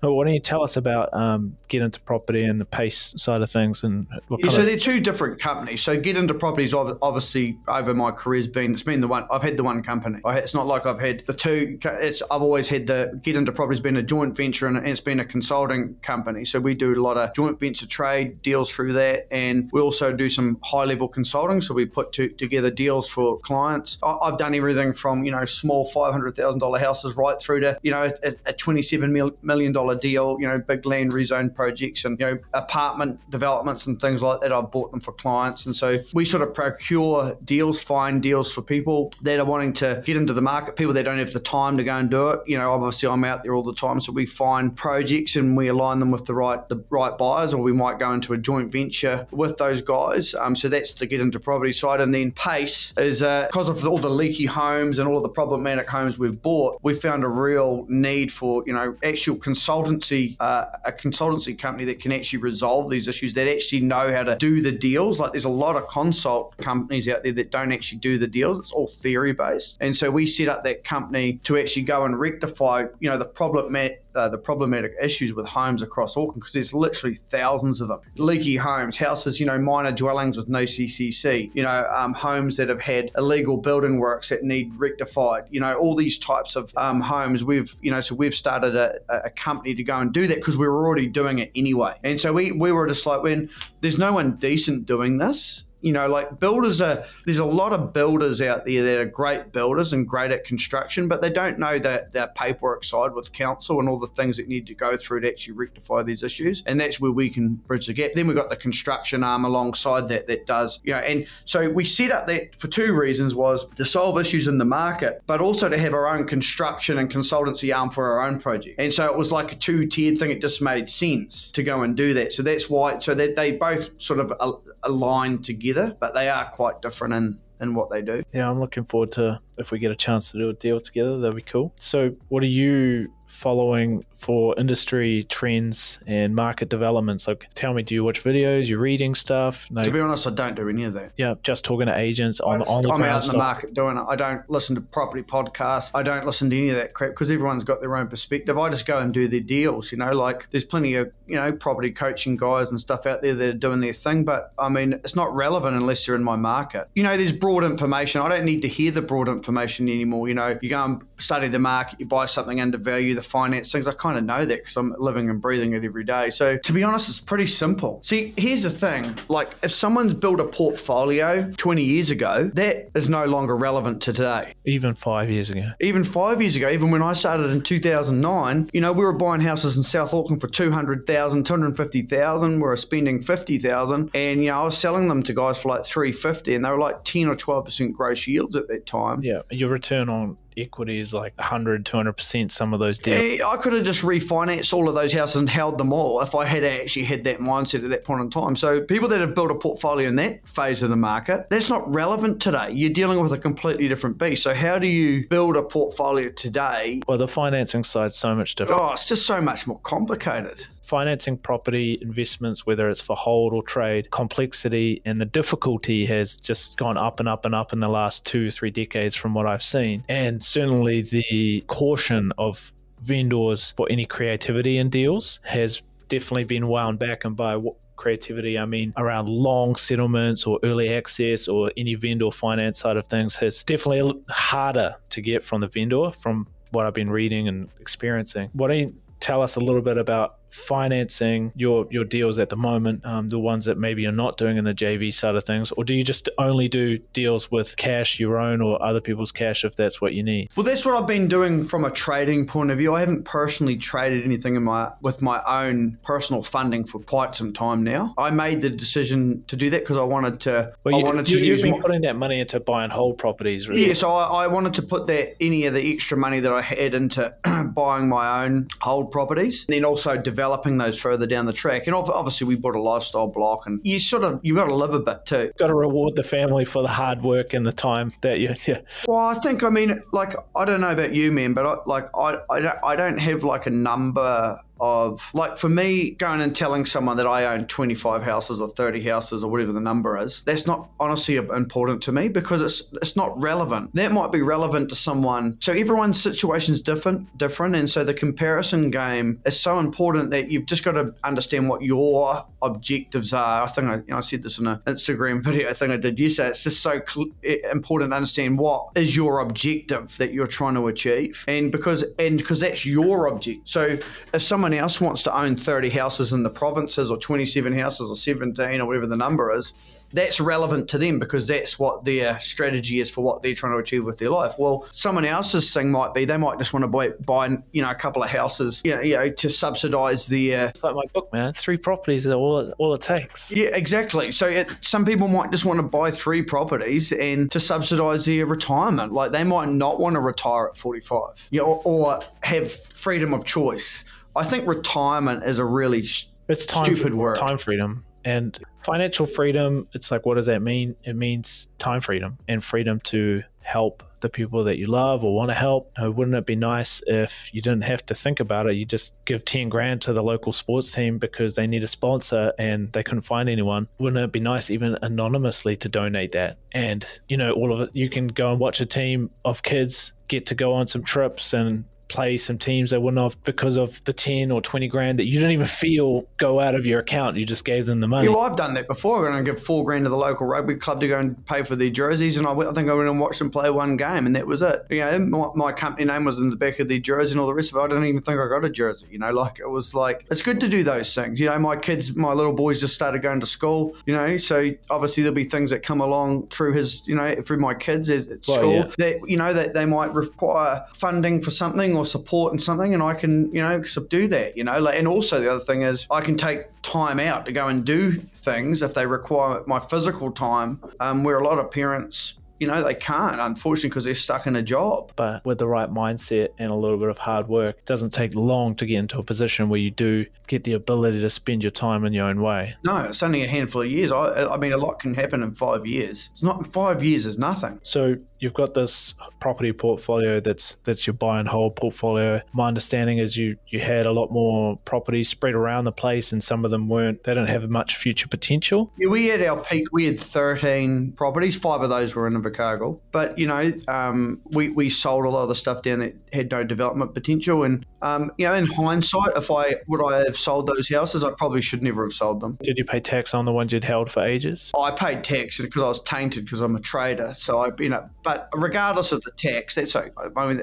Well, 0.02 0.16
why 0.16 0.26
don't 0.26 0.34
you 0.34 0.40
tell 0.40 0.64
us 0.64 0.78
about 0.78 1.14
um, 1.14 1.58
Get 1.68 1.84
Into 1.84 2.00
Property 2.02 2.44
and 2.44 2.60
the 2.60 2.66
PACE 2.66 3.14
side 3.18 3.42
of 3.42 3.52
things? 3.52 3.84
And 3.84 4.08
yeah, 4.40 4.50
so 4.50 4.64
they're 4.64 4.78
two 4.78 5.00
different 5.00 5.40
companies. 5.40 5.84
So 5.84 6.00
Get 6.00 6.18
Into 6.18 6.34
Properties, 6.34 6.74
obviously, 6.74 7.58
over 7.68 7.94
my 7.94 8.10
career 8.10 8.40
has 8.40 8.48
been 8.48 8.74
it's 8.74 8.84
been 8.84 9.02
the 9.02 9.08
one 9.08 9.28
I've 9.30 9.44
had 9.44 9.58
the 9.58 9.64
one 9.64 9.84
company. 9.84 10.20
it's 10.26 10.56
not 10.56 10.66
like 10.66 10.88
I've 10.88 11.00
had 11.00 11.24
the 11.28 11.34
two. 11.34 11.78
It's 11.84 12.24
I've 12.24 12.42
always 12.42 12.68
had 12.68 12.88
the 12.88 13.20
Get 13.22 13.36
Into 13.36 13.52
Properties 13.52 13.80
been 13.80 13.98
a 13.98 14.02
joint 14.02 14.36
venture 14.36 14.68
and 14.68 14.78
it's 14.78 15.00
been 15.00 15.20
a 15.20 15.26
consulting 15.26 15.96
company. 16.02 16.46
So 16.46 16.60
we 16.60 16.74
do 16.74 16.96
a 16.96 17.02
lot 17.02 17.18
of 17.18 17.34
joint 17.36 17.60
venture 17.60 17.86
trade 17.86 18.42
deals 18.42 18.72
through 18.72 18.94
that, 18.94 19.28
and 19.30 19.70
we 19.72 19.82
also 19.82 20.12
do 20.12 20.30
some 20.30 20.58
high 20.64 20.86
level 20.86 21.08
consulting. 21.08 21.62
So 21.62 21.76
we 21.76 21.86
put 21.86 22.12
to, 22.14 22.30
together 22.30 22.72
deals 22.72 23.08
for 23.08 23.38
clients. 23.40 24.00
I've 24.02 24.38
done 24.38 24.56
everything 24.56 24.94
from 24.94 25.26
you 25.26 25.32
know 25.32 25.46
small 25.46 25.86
five 25.86 26.12
hundred 26.12 26.36
thousand 26.36 26.60
dollar 26.60 26.80
houses 26.80 27.16
right 27.16 27.40
through 27.40 27.60
to 27.62 27.78
you 27.84 27.92
know 27.92 28.12
a, 28.24 28.34
a 28.48 28.54
twenty 28.54 28.82
seven 28.82 29.14
million 29.44 29.72
dollar 29.72 29.91
deal, 29.96 30.38
you 30.40 30.48
know, 30.48 30.58
big 30.60 30.86
land 30.86 31.12
rezone 31.12 31.54
projects 31.54 32.06
and, 32.06 32.20
you 32.20 32.26
know, 32.26 32.38
apartment 32.54 33.20
developments 33.30 33.86
and 33.86 34.00
things 34.00 34.22
like 34.22 34.42
that. 34.42 34.52
I've 34.52 34.72
bought 34.72 34.92
them 34.92 35.00
for 35.00 35.12
clients. 35.12 35.66
And 35.66 35.76
so 35.76 36.00
we 36.14 36.26
sort 36.26 36.44
of 36.44 36.54
procure 36.54 37.38
deals, 37.44 37.82
find 37.82 38.22
deals 38.22 38.52
for 38.52 38.62
people 38.62 39.12
that 39.22 39.40
are 39.40 39.46
wanting 39.46 39.74
to 39.74 40.02
get 40.06 40.18
into 40.18 40.34
the 40.34 40.42
market, 40.42 40.76
people 40.76 40.94
that 40.94 41.04
don't 41.04 41.20
have 41.20 41.34
the 41.34 41.40
time 41.40 41.78
to 41.78 41.84
go 41.84 41.96
and 41.98 42.10
do 42.10 42.30
it. 42.30 42.40
You 42.46 42.58
know, 42.58 42.72
obviously 42.72 43.10
I'm 43.10 43.24
out 43.24 43.44
there 43.44 43.54
all 43.54 43.64
the 43.64 43.74
time. 43.74 44.02
So 44.02 44.12
we 44.12 44.26
find 44.26 44.76
projects 44.76 45.36
and 45.36 45.56
we 45.58 45.68
align 45.68 46.00
them 46.00 46.12
with 46.12 46.26
the 46.26 46.34
right 46.34 46.68
the 46.70 46.84
right 46.90 47.18
buyers, 47.18 47.54
or 47.54 47.62
we 47.62 47.74
might 47.74 48.00
go 48.00 48.14
into 48.14 48.34
a 48.34 48.38
joint 48.38 48.72
venture 48.72 49.28
with 49.32 49.58
those 49.58 49.82
guys. 49.82 50.34
Um, 50.36 50.56
so 50.56 50.70
that's 50.70 50.94
to 50.94 51.06
get 51.06 51.22
into 51.22 51.40
property 51.40 51.74
side. 51.74 52.02
And 52.02 52.14
then 52.14 52.32
PACE 52.32 52.94
is 52.98 53.24
uh, 53.24 53.48
because 53.48 53.70
of 53.70 53.86
all 53.86 53.98
the 53.98 54.10
leaky 54.10 54.46
homes 54.46 55.00
and 55.00 55.08
all 55.08 55.22
the 55.22 55.30
problematic 55.30 55.90
homes 55.90 56.18
we've 56.18 56.42
bought, 56.42 56.80
we 56.82 56.94
found 56.94 57.24
a 57.24 57.28
real 57.28 57.86
need 57.90 58.32
for, 58.32 58.64
you 58.66 58.74
know, 58.74 58.96
actual 59.04 59.36
consultants 59.36 59.72
consultancy, 59.84 60.38
uh, 60.40 60.66
a 60.86 60.92
consultancy 60.92 61.58
company 61.58 61.86
that 61.86 62.00
can 62.00 62.12
actually 62.12 62.40
resolve 62.40 62.90
these 62.90 63.08
issues, 63.08 63.34
that 63.34 63.48
actually 63.48 63.82
know 63.82 64.12
how 64.12 64.24
to 64.24 64.36
do 64.38 64.62
the 64.62 64.72
deals. 64.72 65.20
Like 65.20 65.32
there's 65.32 65.46
a 65.46 65.50
lot 65.50 65.76
of 65.76 65.88
consult 65.88 66.56
companies 66.58 67.08
out 67.10 67.24
there 67.24 67.34
that 67.34 67.52
don't 67.52 67.72
actually 67.72 68.00
do 68.00 68.18
the 68.18 68.28
deals. 68.28 68.60
It's 68.60 68.72
all 68.72 68.88
theory 68.88 69.34
based. 69.34 69.78
And 69.80 69.96
so 69.96 70.10
we 70.12 70.26
set 70.26 70.48
up 70.48 70.64
that 70.64 70.84
company 70.84 71.34
to 71.44 71.58
actually 71.58 71.84
go 71.84 72.06
and 72.06 72.20
rectify, 72.20 72.86
you 73.00 73.10
know, 73.10 73.18
the 73.18 73.26
problem 73.26 73.76
uh, 74.16 74.30
the 74.30 74.38
problematic 74.38 74.94
issues 75.02 75.34
with 75.34 75.46
homes 75.48 75.82
across 75.82 76.18
Auckland 76.18 76.36
because 76.36 76.54
there's 76.54 76.74
literally 76.74 77.16
thousands 77.16 77.82
of 77.82 77.88
them. 77.88 78.00
Leaky 78.16 78.56
homes, 78.56 78.98
houses, 78.98 79.40
you 79.40 79.46
know, 79.46 79.58
minor 79.58 79.92
dwellings 79.92 80.38
with 80.38 80.50
no 80.50 80.64
CCC, 80.64 81.52
you 81.54 81.64
know, 81.64 81.88
um, 81.96 82.14
homes 82.14 82.58
that 82.58 82.70
have 82.70 82.82
had 82.82 83.12
illegal 83.18 83.58
building 83.58 84.00
works 84.00 84.30
that 84.30 84.44
need 84.44 84.72
rectified, 84.78 85.44
you 85.50 85.60
know, 85.60 85.76
all 85.76 85.96
these 85.96 86.18
types 86.18 86.56
of 86.56 86.72
um, 86.78 87.02
homes. 87.02 87.44
We've, 87.44 87.76
you 87.82 87.92
know, 87.92 88.02
so 88.02 88.16
we've 88.16 88.36
started 88.36 88.76
a, 88.76 89.00
a 89.10 89.30
company 89.30 89.76
to 89.76 89.84
go 89.84 89.98
and 89.98 90.14
do 90.14 90.28
that 90.28 90.36
because 90.36 90.58
we 90.58 90.68
were 90.68 90.86
already 90.86 91.08
doing 91.08 91.40
it 91.40 91.52
anyway. 91.56 91.98
And 92.04 92.20
so 92.20 92.34
we, 92.34 92.52
we 92.52 92.72
were 92.72 92.88
just 92.88 93.06
like, 93.06 93.24
when 93.24 93.50
there's 93.82 93.98
no 93.98 94.14
one 94.14 94.38
decent 94.38 94.86
doing 94.86 95.18
this, 95.18 95.66
you 95.82 95.92
know, 95.92 96.08
like 96.08 96.40
builders 96.40 96.82
are, 96.82 97.04
there's 97.26 97.40
a 97.40 97.46
lot 97.46 97.74
of 97.74 97.94
builders 97.94 98.42
out 98.42 98.66
there 98.66 98.84
that 98.84 98.98
are 98.98 99.06
great 99.06 99.52
builders 99.52 99.94
and 99.94 100.08
great 100.08 100.32
at 100.32 100.44
construction, 100.44 101.08
but 101.08 101.22
they 101.22 101.30
don't 101.30 101.60
know 101.60 101.80
that 101.80 102.12
that 102.12 102.36
paperwork 102.36 102.84
side 102.84 103.14
with 103.14 103.32
council 103.32 103.80
and 103.80 103.90
all 103.90 104.00
the 104.00 104.08
things 104.08 104.38
that 104.38 104.48
need 104.48 104.68
to 104.68 104.74
go 104.74 104.96
through 104.96 105.22
to 105.22 105.28
actually 105.28 105.54
rectify 105.54 106.04
these 106.04 106.24
issues. 106.24 106.64
And 106.66 106.80
that's 106.80 107.00
where 107.00 107.12
we 107.12 107.30
can 107.30 107.56
bridge 107.56 107.88
the 107.88 107.94
gap. 107.94 108.12
Then 108.14 108.28
we've 108.28 108.36
got 108.36 108.50
the 108.50 108.56
construction 108.56 109.24
arm 109.24 109.46
alongside 109.46 110.10
that 110.10 110.28
that 110.28 110.46
does, 110.46 110.80
you 110.84 110.94
know, 110.94 111.00
and 111.00 111.28
so 111.46 111.70
we 111.70 111.86
set 111.86 112.12
up 112.12 112.28
that 112.28 112.56
for 112.60 112.68
two 112.68 112.94
reasons 112.94 113.36
was 113.36 113.68
to 113.76 113.86
solve 113.86 114.20
issues 114.20 114.48
in 114.48 114.58
the 114.58 114.66
market, 114.66 115.22
but 115.26 115.42
also 115.42 115.70
to 115.70 115.78
have 115.78 115.94
our 115.94 116.08
own 116.08 116.28
construction 116.28 116.98
and 116.98 117.12
consultancy 117.12 117.76
arm 117.76 117.90
for 117.90 118.12
our 118.12 118.28
own 118.28 118.40
project. 118.40 118.80
And 118.80 118.92
so 118.92 119.06
it 119.06 119.18
was 119.18 119.32
like 119.32 119.52
a 119.52 119.56
two 119.56 119.88
tiered 119.88 120.18
thing. 120.18 120.32
It 120.32 120.42
just 120.42 120.62
made 120.62 120.90
sense 120.90 121.52
to 121.52 121.64
go 121.64 121.82
and 121.82 121.96
do 121.96 122.14
that. 122.14 122.34
So 122.34 122.44
that's 122.44 122.70
why, 122.70 123.00
so 123.00 123.14
that 123.16 123.36
they 123.36 123.54
both 123.54 123.90
sort 123.98 124.20
of 124.20 124.34
uh, 124.40 124.54
aligned 124.84 125.44
together 125.44 125.96
but 126.00 126.14
they 126.14 126.30
are 126.30 126.50
quite 126.52 126.82
different 126.82 127.14
in, 127.14 127.40
in 127.60 127.76
what 127.76 127.90
they 127.90 128.02
do. 128.02 128.24
Yeah, 128.34 128.50
I'm 128.50 128.60
looking 128.60 128.84
forward 128.84 129.12
to 129.14 129.40
if 129.58 129.72
we 129.72 129.80
get 129.80 129.92
a 129.92 129.96
chance 129.96 130.32
to 130.32 130.38
do 130.38 130.50
a 130.50 130.54
deal 130.54 130.80
together. 130.80 131.20
That'd 131.20 131.36
be 131.36 131.42
cool. 131.42 131.74
So, 131.78 132.16
what 132.30 132.44
are 132.44 132.48
you 132.48 133.12
following 133.32 134.06
for 134.14 134.54
industry 134.60 135.24
trends 135.24 136.00
and 136.06 136.36
market 136.36 136.70
developments? 136.70 137.28
Like, 137.28 137.48
tell 137.56 137.74
me, 137.74 137.82
do 137.82 137.96
you 137.96 138.04
watch 138.04 138.24
videos? 138.24 138.70
You're 138.70 138.80
reading 138.80 139.16
stuff? 139.16 139.66
No. 139.72 139.84
To 139.84 139.92
be 139.92 140.00
honest, 140.00 140.28
I 140.28 140.32
don't 140.32 140.56
do 140.56 140.70
any 140.70 140.84
of 140.84 140.94
that. 140.94 141.14
Yeah, 141.18 141.36
just 141.44 141.66
talking 141.66 141.88
to 141.88 141.98
agents 141.98 142.40
on, 142.40 142.60
just, 142.60 142.70
on 142.70 142.84
the 142.84 142.92
I'm 142.92 143.04
out 143.04 143.24
in 143.24 143.32
the 143.32 143.38
market 143.38 143.74
doing 143.74 143.98
it. 143.98 144.04
I 144.08 144.16
don't 144.16 144.48
listen 144.50 144.76
to 144.76 144.82
property 144.82 145.24
podcasts. 145.24 145.92
I 145.94 146.04
don't 146.04 146.26
listen 146.26 146.50
to 146.50 146.58
any 146.58 146.70
of 146.70 146.76
that 146.76 146.94
crap 146.94 147.12
because 147.12 147.32
everyone's 147.32 147.64
got 147.64 147.82
their 147.82 147.96
own 147.96 148.08
perspective. 148.08 148.58
I 148.58 148.70
just 148.70 148.86
go 148.86 149.00
and 149.00 149.14
do 149.14 149.28
their 149.28 149.40
deals. 149.40 149.92
You 149.92 149.98
know, 149.98 150.12
like 150.12 150.50
there's 150.52 150.66
plenty 150.66 150.96
of 150.96 151.12
you 151.28 151.36
know 151.36 151.52
property 151.52 151.92
coaching 151.92 152.36
guys 152.36 152.70
and 152.70 152.80
stuff 152.80 153.06
out 153.06 153.22
there 153.22 153.34
that 153.34 153.50
are 153.50 153.54
doing 153.54 153.80
their 153.80 153.94
thing, 153.94 154.24
but 154.24 154.54
I 154.60 154.70
mean, 154.70 154.94
it's 154.94 155.16
not 155.16 155.34
relevant 155.34 155.76
unless 155.78 156.06
you're 156.06 156.16
in 156.16 156.24
my 156.24 156.36
market. 156.36 156.90
You 156.94 157.04
know, 157.04 157.18
there's 157.18 157.32
broad 157.32 157.64
information. 157.64 158.22
I 158.22 158.30
don't 158.30 158.46
need 158.46 158.62
to 158.62 158.68
hear 158.68 158.92
the 158.92 159.02
broad 159.02 159.28
information 159.28 159.90
anymore. 159.90 160.28
You 160.28 160.36
know, 160.36 160.60
you 160.62 160.70
go 160.70 160.84
and 160.84 161.02
study 161.18 161.48
the 161.48 161.60
market, 161.60 162.00
you 162.00 162.06
buy 162.06 162.26
something 162.26 162.60
undervalued, 162.60 163.18
the 163.22 163.30
finance 163.30 163.72
things. 163.72 163.88
I 163.88 163.94
kind 163.94 164.18
of 164.18 164.24
know 164.24 164.46
that 164.46 164.60
because 164.60 164.78
I'm 164.78 164.96
living 164.98 165.30
and 165.30 165.42
breathing 165.42 165.74
it 165.74 165.84
every 165.84 166.04
day. 166.04 166.30
So 166.30 166.58
to 166.58 166.74
be 166.74 166.84
honest, 166.84 167.10
it's 167.10 167.20
pretty 167.20 167.48
simple. 167.48 168.00
See, 168.04 168.34
here's 168.38 168.64
the 168.64 168.70
thing: 168.70 169.18
like 169.28 169.52
if 169.64 169.72
someone's 169.72 170.14
built 170.14 170.40
a 170.40 170.46
portfolio 170.46 171.52
20 171.58 171.84
years 171.84 172.12
ago, 172.12 172.50
that 172.54 172.90
is 172.96 173.10
no 173.10 173.26
longer 173.26 173.56
relevant 173.56 174.02
to 174.04 174.14
today. 174.14 174.54
Even 174.66 174.94
five 174.94 175.30
years 175.30 175.50
ago. 175.50 175.72
Even 175.80 176.04
five 176.04 176.42
years 176.42 176.56
ago, 176.56 176.70
even 176.70 176.92
when 176.92 177.02
I 177.02 177.14
started 177.14 177.52
in 177.52 177.62
2009, 177.62 178.70
you 178.74 178.82
know, 178.82 178.92
we 178.92 179.04
were 179.04 179.14
buying 179.14 179.42
houses 179.42 179.78
in 179.78 179.84
South 179.84 180.14
Auckland 180.14 180.42
for 180.42 180.48
200,000, 180.48 181.46
250,000. 181.46 182.54
We 182.54 182.60
were 182.60 182.76
spending 182.76 183.22
50,000, 183.22 184.12
and 184.14 184.44
you 184.44 184.50
know, 184.50 184.62
I 184.62 184.64
was 184.64 184.78
selling 184.78 185.08
them 185.08 185.24
to 185.24 185.34
guys 185.34 185.62
for 185.62 185.70
like 185.70 185.86
350, 185.86 186.56
and 186.56 186.66
they 186.66 186.70
were 186.70 186.80
like 186.80 187.04
10 187.04 187.28
or 187.28 187.36
12 187.36 187.66
percent 187.66 187.94
gross 187.94 188.28
yields 188.28 188.56
at 188.56 188.68
that 188.68 188.86
time. 188.86 189.22
Yeah, 189.24 189.42
your 189.50 189.70
return 189.70 190.10
on 190.10 190.38
equity 190.58 191.00
is 191.00 191.14
like 191.14 191.38
100, 191.38 191.86
200% 191.86 192.52
some 192.52 192.74
of 192.74 192.80
those 192.80 193.00
deals. 193.00 193.40
Yeah, 193.40 193.48
I 193.48 193.58
could 193.58 193.74
have 193.74 193.84
just 193.84 194.02
refinanced 194.02 194.74
all 194.74 194.90
of 194.90 194.96
those 194.96 195.14
houses 195.14 195.38
and 195.38 195.50
held 195.50 195.78
them 195.78 195.94
all 195.94 196.22
if 196.22 196.36
I 196.36 196.46
had 196.46 196.64
actually 196.64 197.06
had 197.06 197.24
that 197.26 197.40
mindset 197.40 197.84
at 197.84 197.90
that 197.90 198.04
point 198.04 198.22
in 198.22 198.30
time. 198.30 198.56
So 198.56 198.82
people 198.82 199.08
that 199.10 199.22
have 199.22 199.36
built 199.36 199.52
a 199.52 199.56
portfolio 199.56 200.08
in 200.08 200.16
that 200.16 200.48
phase 200.48 200.84
of 200.84 200.90
the 200.90 200.96
market, 200.96 201.50
that's 201.50 201.70
not 201.70 201.94
relevant 201.94 202.42
today. 202.42 202.72
You're 202.72 202.90
dealing 202.92 203.20
with 203.22 203.34
a 203.34 203.38
completely 203.38 203.88
different 203.88 204.18
beast. 204.18 204.44
So 204.44 204.54
how 204.54 204.80
do 204.80 204.88
you 204.88 205.28
build 205.28 205.56
a 205.56 205.64
portfolio 205.64 206.30
today? 206.30 207.02
Well, 207.08 207.18
the 207.18 207.28
financing 207.28 207.84
side's 207.84 208.18
so 208.18 208.36
much 208.36 208.56
different. 208.56 208.82
Oh, 208.82 208.92
it's 208.94 209.08
just 209.08 209.26
so 209.26 209.42
much 209.42 209.68
more 209.68 209.80
complicated. 209.80 210.66
Financing 210.84 211.38
property 211.38 211.98
investments, 212.02 212.66
whether 212.66 212.90
it's 212.90 213.02
for 213.02 213.16
hold 213.16 213.54
or 213.54 213.64
trade, 213.64 214.12
complexity 214.12 215.02
and 215.06 215.20
the 215.20 215.26
difficulty 215.26 216.06
has 216.06 216.38
just 216.38 216.78
gone 216.78 216.98
up 216.98 217.20
and 217.20 217.30
up 217.30 217.46
and 217.46 217.56
up 217.56 217.74
in 217.74 217.80
the 217.80 217.90
last 217.90 218.26
two, 218.26 218.48
or 218.48 218.52
three 218.52 218.72
decades 218.72 219.16
from 219.16 219.34
what 219.34 219.46
I've 219.46 219.64
seen. 219.64 220.04
And 220.10 220.41
certainly 220.44 221.02
the 221.02 221.64
caution 221.68 222.32
of 222.38 222.72
vendors 223.02 223.74
for 223.78 223.88
any 223.90 224.06
creativity 224.06 224.78
in 224.78 224.90
deals 224.90 225.40
has 225.44 225.82
definitely 226.08 226.44
been 226.44 226.68
wound 226.68 227.00
back. 227.00 227.26
And 227.26 227.36
by 227.36 227.56
what 227.56 227.76
creativity, 227.96 228.58
I 228.58 228.66
mean 228.66 228.94
around 228.98 229.30
long 229.30 229.76
settlements 229.76 230.46
or 230.46 230.60
early 230.64 230.94
access 230.94 231.48
or 231.48 231.72
any 231.78 231.96
vendor 231.96 232.32
finance 232.32 232.80
side 232.80 232.98
of 232.98 233.08
things 233.08 233.36
has 233.38 233.64
definitely 233.64 234.22
harder 234.30 234.96
to 235.10 235.22
get 235.22 235.44
from 235.44 235.62
the 235.62 235.68
vendor 235.68 236.12
from 236.12 236.48
what 236.72 236.86
I've 236.86 236.94
been 236.94 237.10
reading 237.10 237.48
and 237.48 237.70
experiencing. 237.80 238.50
Why 238.54 238.68
don't 238.68 238.78
you 238.78 238.96
tell 239.20 239.42
us 239.42 239.56
a 239.56 239.60
little 239.60 239.82
bit 239.82 239.98
about 239.98 240.38
financing 240.52 241.52
your 241.56 241.88
your 241.90 242.04
deals 242.04 242.38
at 242.40 242.50
the 242.50 242.56
moment, 242.56 243.06
um, 243.06 243.28
the 243.30 243.40
ones 243.40 243.66
that 243.66 243.78
maybe 243.78 244.02
you're 244.02 244.12
not 244.12 244.38
doing 244.38 244.58
in 244.58 244.66
the 244.66 244.74
JV 244.74 245.14
side 245.14 245.36
of 245.36 245.44
things, 245.44 245.72
or 245.72 245.84
do 245.84 245.96
you 245.96 246.04
just 246.04 246.30
only 246.38 246.68
do 246.68 246.98
deals 247.14 247.50
with 247.50 247.78
cash, 247.78 248.20
your 248.20 248.38
own 248.38 248.62
or 248.62 248.82
other 248.84 249.02
people's 249.02 249.32
cash, 249.32 249.64
if 249.64 249.76
that's 249.76 250.02
what 250.02 250.14
you 250.14 250.24
need? 250.24 250.50
Well, 250.56 250.66
that's 250.66 250.86
what 250.86 250.96
I've 250.96 251.08
been 251.08 251.28
doing 251.28 251.66
from 251.66 251.86
a 251.86 251.92
trading 251.92 252.46
point 252.46 252.72
of 252.72 252.78
view. 252.78 252.94
I 252.94 253.00
haven't 253.00 253.24
personally 253.24 253.78
traded 253.78 254.24
anything 254.24 254.56
in 254.56 254.64
my 254.64 254.92
with 255.02 255.22
my 255.22 255.42
own 255.48 255.98
personal 256.04 256.44
funding 256.44 256.86
for 256.86 257.00
quite 257.00 257.36
some 257.36 257.54
time 257.54 257.84
now. 257.84 258.14
I 258.18 258.30
made 258.32 258.62
the 258.62 258.70
decision 258.70 259.44
to 259.48 259.56
do 259.56 259.70
that 259.70 259.82
because 259.82 259.98
I 259.98 260.04
wanted 260.04 260.42
to. 260.42 260.74
Well, 260.84 261.00
you, 261.00 261.02
I 261.02 261.04
wanted 261.04 261.30
you, 261.30 261.38
to 261.38 261.46
you've 261.46 261.52
use 261.52 261.62
been 261.62 261.72
my, 261.72 261.80
putting 261.80 262.02
that 262.02 262.18
money 262.18 262.40
into 262.40 262.60
buy 262.60 262.84
and 262.84 262.92
hold 262.92 263.18
properties, 263.18 263.70
really. 263.70 263.88
Yeah, 263.88 263.94
so 263.94 264.12
I, 264.12 264.44
I 264.44 264.48
wanted 264.48 264.74
to 264.76 264.82
put 264.82 265.08
that 265.08 265.36
any 265.42 265.66
of 265.66 265.74
the 265.74 265.94
extra 265.94 266.18
money 266.18 266.40
that 266.42 266.52
I 266.52 266.62
had 266.62 266.94
into 266.94 267.34
buying 267.74 268.10
my 268.10 268.44
own 268.44 268.68
hold 268.82 269.12
properties, 269.12 269.66
and 269.68 269.76
then 269.76 269.86
also 269.86 270.18
develop 270.18 270.41
developing 270.42 270.80
those 270.80 270.98
further 271.00 271.28
down 271.28 271.46
the 271.46 271.54
track. 271.54 271.86
And 271.86 271.96
obviously, 271.96 272.48
we 272.48 272.56
bought 272.56 272.76
a 272.76 272.82
lifestyle 272.82 273.28
block, 273.28 273.68
and 273.68 273.80
you 273.84 274.00
sort 274.00 274.24
of 274.24 274.40
you 274.42 274.56
got 274.56 274.66
to 274.66 274.74
live 274.74 274.96
a 274.96 275.00
bit 275.00 275.24
too. 275.28 275.52
Got 275.60 275.68
to 275.68 275.76
reward 275.76 276.16
the 276.16 276.24
family 276.24 276.66
for 276.66 276.82
the 276.82 276.88
hard 276.88 277.22
work 277.22 277.54
and 277.54 277.64
the 277.64 277.72
time 277.72 278.12
that 278.22 278.40
you. 278.40 278.50
Yeah. 278.66 278.82
Well, 279.08 279.20
I 279.20 279.36
think 279.36 279.64
I 279.64 279.70
mean, 279.70 280.02
like 280.12 280.34
I 280.56 280.66
don't 280.66 280.82
know 280.82 280.92
about 280.92 281.14
you, 281.14 281.32
man, 281.32 281.54
but 281.54 281.66
I, 281.66 281.78
like 281.86 282.06
I 282.16 282.38
I 282.50 282.60
don't, 282.60 282.78
I 282.84 282.96
don't 282.96 283.18
have 283.18 283.44
like 283.44 283.68
a 283.68 283.70
number 283.70 284.60
of 284.82 285.30
like 285.34 285.58
for 285.58 285.70
me 285.70 286.12
going 286.12 286.42
and 286.42 286.56
telling 286.56 286.86
someone 286.86 287.16
that 287.18 287.28
I 287.28 287.46
own 287.46 287.66
25 287.68 288.24
houses 288.24 288.60
or 288.60 288.68
30 288.68 289.02
houses 289.04 289.44
or 289.44 289.52
whatever 289.52 289.72
the 289.72 289.80
number 289.80 290.18
is 290.18 290.42
that's 290.46 290.66
not 290.66 290.90
honestly 291.00 291.36
important 291.36 292.02
to 292.04 292.12
me 292.12 292.28
because 292.28 292.62
it's 292.62 292.82
it's 293.02 293.16
not 293.16 293.40
relevant. 293.40 293.94
That 293.96 294.12
might 294.12 294.32
be 294.32 294.42
relevant 294.42 294.90
to 294.90 294.96
someone. 294.96 295.58
So 295.60 295.72
everyone's 295.72 296.20
situation 296.20 296.74
is 296.74 296.82
different 296.82 297.38
different 297.38 297.76
and 297.76 297.90
so 297.90 298.04
the 298.04 298.14
comparison 298.14 298.90
game 298.90 299.40
is 299.46 299.60
so 299.60 299.80
important 299.80 300.32
that 300.32 300.50
you've 300.50 300.66
just 300.66 300.84
got 300.84 300.94
to 300.94 301.14
understand 301.24 301.70
what 301.70 301.84
your 301.84 302.44
objectives 302.62 303.34
are. 303.34 303.64
I 303.64 303.68
think 303.68 303.88
I, 303.88 303.96
you 303.98 304.04
know, 304.10 304.18
I 304.18 304.22
said 304.22 304.44
this 304.44 304.58
in 304.60 304.68
an 304.68 304.80
Instagram 304.88 305.44
video 305.44 305.70
I 305.70 305.74
think 305.74 305.92
I 305.92 305.98
did 305.98 306.20
yesterday. 306.20 306.50
It's 306.50 306.64
just 306.64 306.82
so 306.82 307.02
cl- 307.08 307.28
important 307.72 308.12
to 308.12 308.16
understand 308.16 308.58
what 308.58 308.90
is 308.96 309.16
your 309.16 309.40
objective 309.40 310.18
that 310.18 310.34
you're 310.34 310.48
trying 310.48 310.74
to 310.76 310.88
achieve. 310.88 311.44
And 311.48 311.72
because 311.72 312.04
and 312.18 312.40
because 312.40 312.62
that's 312.62 312.86
your 312.86 313.30
object. 313.30 313.68
So 313.70 313.98
if 314.34 314.42
someone 314.42 314.71
someone 314.72 314.84
else 314.84 315.02
wants 315.02 315.24
to 315.24 315.38
own 315.38 315.58
30 315.58 315.90
houses 315.90 316.32
in 316.32 316.44
the 316.44 316.50
provinces 316.50 317.12
or 317.12 317.18
27 317.18 317.78
houses 317.78 318.10
or 318.10 318.16
17 318.16 318.80
or 318.80 318.86
whatever 318.86 319.06
the 319.06 319.18
number 319.18 319.54
is, 319.54 319.74
that's 320.14 320.40
relevant 320.40 320.90
to 320.90 320.98
them 320.98 321.20
because 321.20 321.48
that's 321.48 321.80
what 321.80 322.04
their 322.06 322.40
strategy 322.40 323.00
is 323.00 323.10
for 323.10 323.24
what 323.24 323.42
they're 323.42 323.56
trying 323.56 323.74
to 323.74 323.78
achieve 323.78 324.04
with 324.04 324.18
their 324.18 324.30
life. 324.30 324.54
Well, 324.58 324.86
someone 324.92 325.26
else's 325.26 325.74
thing 325.74 325.92
might 325.92 326.14
be 326.14 326.26
they 326.26 326.38
might 326.38 326.58
just 326.58 326.74
want 326.74 326.84
to 326.84 326.88
buy, 326.88 327.10
buy 327.26 327.58
you 327.72 327.82
know, 327.82 327.90
a 327.90 327.96
couple 327.96 328.24
of 328.24 328.30
houses, 328.30 328.82
you 328.84 328.96
know, 328.96 329.02
you 329.02 329.16
know 329.16 329.30
to 329.30 329.50
subsidise 329.50 330.28
their. 330.28 330.68
It's 330.68 330.84
like 330.84 330.96
my 330.96 331.06
book, 331.14 331.32
man. 331.32 331.54
Three 331.54 331.78
properties 331.78 332.26
is 332.26 332.34
all 332.34 332.60
it, 332.60 332.74
all 332.78 332.94
it 332.94 333.02
takes. 333.02 333.52
Yeah, 333.52 333.70
exactly. 333.74 334.32
So 334.32 334.48
it, 334.48 334.68
some 334.82 335.06
people 335.06 335.28
might 335.28 335.52
just 335.52 335.66
want 335.66 335.78
to 335.78 335.84
buy 335.84 336.12
three 336.12 336.42
properties 336.42 337.12
and 337.14 337.50
to 337.52 337.60
subsidise 337.60 338.26
their 338.26 338.46
retirement. 338.46 339.14
Like 339.14 339.32
they 339.32 339.44
might 339.44 339.70
not 339.70 340.00
want 340.00 340.16
to 340.16 340.20
retire 340.20 340.68
at 340.68 340.78
45, 340.78 341.48
you 341.52 341.62
know, 341.62 341.66
or, 341.68 341.82
or 341.86 342.20
have 342.44 342.72
freedom 343.02 343.34
of 343.34 343.46
choice. 343.46 344.04
I 344.36 344.44
think 344.44 344.68
retirement 344.68 345.44
is 345.44 345.60
a 345.60 345.66
really 345.66 346.08
it's 346.48 346.66
time 346.66 346.86
stupid 346.86 347.14
word. 347.14 347.36
Time 347.36 347.58
freedom 347.58 348.06
and 348.24 348.58
financial 348.84 349.26
freedom. 349.26 349.88
It's 349.94 350.12
like, 350.12 350.26
what 350.26 350.36
does 350.36 350.46
that 350.46 350.62
mean? 350.62 350.96
It 351.04 351.16
means 351.16 351.68
time 351.78 352.02
freedom 352.02 352.38
and 352.48 352.64
freedom 352.64 353.00
to 353.06 353.44
help 353.62 354.04
the 354.22 354.30
people 354.30 354.64
that 354.64 354.78
you 354.78 354.88
love 354.88 355.24
or 355.24 355.36
want 355.36 355.50
to 355.50 355.56
help. 355.56 355.92
Uh, 356.02 356.12
wouldn't 356.12 356.36
it 356.36 356.46
be 356.46 356.56
nice 356.56 357.02
if 357.08 357.50
you 357.54 357.62
didn't 357.62 357.84
have 357.84 358.06
to 358.06 358.14
think 358.14 358.40
about 358.40 358.68
it? 358.68 358.76
You 358.76 358.86
just 358.86 359.16
give 359.26 359.46
10 359.46 359.70
grand 359.70 360.02
to 360.04 360.14
the 360.14 360.22
local 360.22 360.54
sports 360.54 360.92
team 360.92 361.18
because 361.18 361.56
they 361.56 361.68
need 361.68 361.84
a 361.84 361.88
sponsor 361.88 362.54
and 362.60 362.92
they 362.94 363.04
couldn't 363.04 363.22
find 363.22 363.50
anyone. 363.50 363.88
Wouldn't 364.00 364.24
it 364.24 364.32
be 364.32 364.40
nice, 364.40 364.70
even 364.70 364.98
anonymously, 365.02 365.76
to 365.78 365.90
donate 365.90 366.32
that? 366.34 366.58
And, 366.72 367.06
you 367.28 367.38
know, 367.38 367.52
all 367.52 367.74
of 367.74 367.82
it, 367.88 367.96
you 367.96 368.10
can 368.10 368.28
go 368.28 368.52
and 368.52 368.60
watch 368.60 368.82
a 368.82 368.86
team 368.86 369.32
of 369.44 369.64
kids 369.64 370.14
get 370.28 370.46
to 370.48 370.56
go 370.56 370.74
on 370.74 370.88
some 370.88 371.04
trips 371.04 371.54
and 371.54 371.86
play 372.12 372.38
some 372.38 372.58
teams 372.58 372.92
they 372.92 372.98
wouldn't 372.98 373.22
have 373.22 373.42
because 373.44 373.78
of 373.78 374.04
the 374.04 374.14
10 374.14 374.52
or 374.52 374.62
20 374.62 374.88
grand 374.88 375.18
that 375.18 375.26
you 375.26 375.36
didn't 375.36 375.52
even 375.52 375.66
feel 375.66 376.28
go 376.38 376.60
out 376.60 376.76
of 376.76 376.86
your 376.86 377.00
account. 377.00 377.38
You 377.38 377.46
just 377.46 377.64
gave 377.64 377.86
them 377.86 378.02
the 378.02 378.08
money. 378.08 378.28
Yeah, 378.28 378.34
well, 378.34 378.42
I've 378.42 378.58
done 378.58 378.74
that 378.74 378.88
before. 378.88 379.26
I'm 379.26 379.32
going 379.32 379.46
to 379.46 379.52
give 379.52 379.62
four 379.62 379.86
grand 379.86 380.04
to 380.04 380.10
the 380.10 380.18
local 380.18 380.46
rugby 380.46 380.76
club 380.76 381.00
to 381.02 381.08
go 381.08 381.20
and 381.20 381.44
pay 381.46 381.64
for 381.64 381.76
their 381.76 381.90
jerseys. 381.90 382.38
And 382.38 382.46
I, 382.46 382.52
I 382.52 382.74
think 382.74 382.90
I 382.90 382.94
went 382.94 383.10
and 383.10 383.20
watched 383.20 383.40
them 383.40 383.50
play 383.50 383.70
one 383.70 383.96
game 383.96 384.26
and 384.26 384.36
that 384.36 384.46
was 384.46 384.62
it. 384.62 384.86
You 384.90 385.00
know, 385.00 385.20
my, 385.20 385.48
my, 385.56 385.72
company 385.72 386.06
name 386.06 386.26
was 386.26 386.38
in 386.38 386.50
the 386.50 386.58
back 386.58 386.80
of 386.80 386.90
their 386.90 387.00
jersey 387.00 387.32
and 387.32 387.40
all 387.40 387.48
the 387.48 387.54
rest 387.54 387.72
of 387.72 387.78
it. 387.78 387.80
I 387.80 387.88
didn't 387.88 388.06
even 388.06 388.22
think 388.22 388.40
I 388.40 388.48
got 388.48 388.66
a 388.66 388.70
jersey. 388.70 389.08
You 389.10 389.20
know, 389.20 389.32
like 389.32 389.60
it 389.60 389.70
was 389.70 389.96
like, 389.96 390.26
it's 390.30 390.42
good 390.42 390.60
to 390.60 390.68
do 390.68 390.84
those 390.84 391.16
things. 391.16 391.40
You 391.40 391.48
know, 391.48 391.58
my 391.58 391.78
kids, 391.78 392.16
my 392.16 392.34
little 392.34 392.54
boys 392.54 392.80
just 392.82 392.94
started 392.94 393.22
going 393.22 393.40
to 393.40 393.46
school, 393.46 393.96
you 394.06 394.14
know, 394.14 394.36
so 394.36 394.72
obviously 394.90 395.24
there'll 395.24 395.36
be 395.36 395.46
things 395.46 395.72
that 395.72 395.82
come 395.82 396.02
along 396.02 396.48
through 396.48 396.74
his, 396.74 397.08
you 397.08 397.16
know, 397.16 397.36
through 397.42 397.58
my 397.58 397.74
kids 397.74 398.10
at 398.10 398.28
well, 398.48 398.58
school 398.58 398.74
yeah. 398.74 398.92
that, 398.98 399.30
you 399.30 399.38
know, 399.38 399.54
that 399.54 399.74
they 399.74 399.86
might 399.86 400.14
require 400.14 400.86
funding 400.94 401.42
for 401.42 401.52
something 401.52 401.96
or 401.96 402.01
support 402.04 402.52
and 402.52 402.62
something 402.62 402.82
something 402.82 402.94
and 402.94 403.04
I 403.04 403.14
can, 403.14 403.54
you 403.54 403.62
know, 403.62 403.82
subdue 403.84 404.28
that, 404.30 404.58
you 404.58 404.64
know. 404.64 404.80
Like, 404.80 404.98
and 404.98 405.08
also 405.08 405.40
the 405.40 405.52
other 405.52 405.64
thing 405.64 405.84
is 405.84 406.08
I 406.10 406.22
can 406.22 406.38
take 406.38 406.62
time 406.82 407.20
out 407.20 407.46
to 407.46 407.52
go 407.52 407.68
and 407.68 407.86
do 407.86 408.14
things 408.36 408.82
if 408.82 408.94
they 408.94 409.06
require 409.06 409.62
my 409.68 409.80
physical 409.80 410.32
time, 410.32 410.82
um, 411.00 411.24
where 411.24 411.38
a 411.38 411.44
lot 411.44 411.60
of 411.60 411.70
parents 411.72 412.38
you 412.60 412.68
know, 412.68 412.84
they 412.84 412.94
can't, 412.94 413.42
unfortunately, 413.42 413.90
because 413.90 414.04
they're 414.04 414.14
stuck 414.14 414.46
in 414.46 414.56
a 414.56 414.62
job. 414.62 415.12
But 415.16 415.44
with 415.44 415.58
the 415.58 415.66
right 415.66 415.90
mindset 415.90 416.50
and 416.60 416.70
a 416.70 416.76
little 416.76 417.00
bit 417.00 417.10
of 417.10 417.18
hard 417.18 417.48
work, 417.48 417.80
it 417.80 417.86
doesn't 417.88 418.12
take 418.12 418.36
long 418.36 418.76
to 418.76 418.86
get 418.86 419.00
into 419.00 419.18
a 419.18 419.24
position 419.24 419.68
where 419.68 419.80
you 419.80 419.90
do 419.90 420.28
get 420.46 420.64
the 420.64 420.74
ability 420.74 421.22
to 421.22 421.30
spend 421.32 421.64
your 421.64 421.72
time 421.72 422.06
in 422.06 422.14
your 422.14 422.28
own 422.28 422.40
way. 422.40 422.76
No, 422.84 423.06
it's 423.06 423.24
only 423.24 423.44
a 423.44 423.48
handful 423.48 423.82
of 423.82 423.90
years. 423.90 424.12
I, 424.12 424.46
I 424.46 424.58
mean, 424.58 424.74
a 424.74 424.78
lot 424.78 425.00
can 425.00 425.16
happen 425.16 425.42
in 425.42 425.56
five 425.56 425.88
years. 425.88 426.30
It's 426.34 426.44
not 426.44 426.72
five 426.72 427.02
years 427.02 427.26
is 427.26 427.40
nothing. 427.40 427.80
So 427.82 428.18
you've 428.42 428.54
got 428.54 428.74
this 428.74 429.16
property 429.40 429.72
portfolio 429.72 430.42
that's 430.42 430.76
that's 430.84 431.08
your 431.08 431.14
buy 431.14 431.40
and 431.40 431.48
hold 431.48 431.76
portfolio. 431.78 432.42
My 432.54 432.68
understanding 432.68 433.20
is 433.20 433.38
you 433.38 433.56
you 433.68 433.80
had 433.80 434.06
a 434.06 434.12
lot 434.12 434.32
more 434.32 434.78
properties 434.80 435.30
spread 435.30 435.54
around 435.54 435.86
the 435.86 435.92
place, 435.92 436.34
and 436.34 436.44
some 436.44 436.66
of 436.66 436.72
them 436.72 436.90
weren't. 436.90 437.24
They 437.24 437.34
don't 437.34 437.48
have 437.48 437.70
much 437.70 437.96
future 437.96 438.28
potential. 438.28 438.92
Yeah, 438.98 439.08
we 439.10 439.28
had 439.28 439.42
our 439.44 439.64
peak. 439.64 439.88
We 439.94 440.06
had 440.06 440.20
thirteen 440.20 441.14
properties. 441.14 441.56
Five 441.56 441.82
of 441.82 441.90
those 441.90 442.16
were 442.16 442.28
in 442.28 442.42
Invercargill, 442.42 443.00
but 443.12 443.38
you 443.38 443.48
know, 443.48 443.72
um, 443.88 444.42
we 444.52 444.70
we 444.70 444.90
sold 444.90 445.26
a 445.26 445.30
lot 445.30 445.44
of 445.44 445.50
the 445.50 445.56
stuff 445.56 445.84
down 445.84 446.00
that 446.00 446.16
had 446.34 446.52
no 446.52 446.64
development 446.64 447.14
potential. 447.14 447.64
And 447.64 447.86
um, 448.02 448.32
you 448.38 448.48
know, 448.48 448.54
in 448.56 448.66
hindsight, 448.66 449.36
if 449.36 449.52
I 449.52 449.76
would 449.88 450.02
I 450.04 450.26
have 450.26 450.38
sold 450.38 450.68
those 450.68 450.90
houses, 450.90 451.24
I 451.24 451.32
probably 451.32 451.62
should 451.62 451.84
never 451.84 452.04
have 452.04 452.14
sold 452.14 452.42
them. 452.42 452.58
Did 452.64 452.78
you 452.78 452.86
pay 452.86 453.00
tax 453.00 453.34
on 453.34 453.46
the 453.46 453.52
ones 453.52 453.72
you'd 453.72 453.84
held 453.84 454.12
for 454.12 454.24
ages? 454.24 454.72
I 454.78 454.92
paid 454.92 455.24
tax 455.24 455.60
because 455.60 455.82
I 455.82 455.88
was 455.88 456.02
tainted 456.02 456.46
because 456.46 456.62
I'm 456.62 456.76
a 456.76 456.80
trader. 456.80 457.34
So 457.34 457.60
I, 457.60 457.72
you 457.80 457.90
know, 457.90 458.10
but 458.32 458.48
regardless 458.56 459.12
of 459.12 459.22
the 459.24 459.32
tax, 459.32 459.76
that's 459.76 459.94
okay. 459.94 460.10
I 460.38 460.48
mean, 460.48 460.62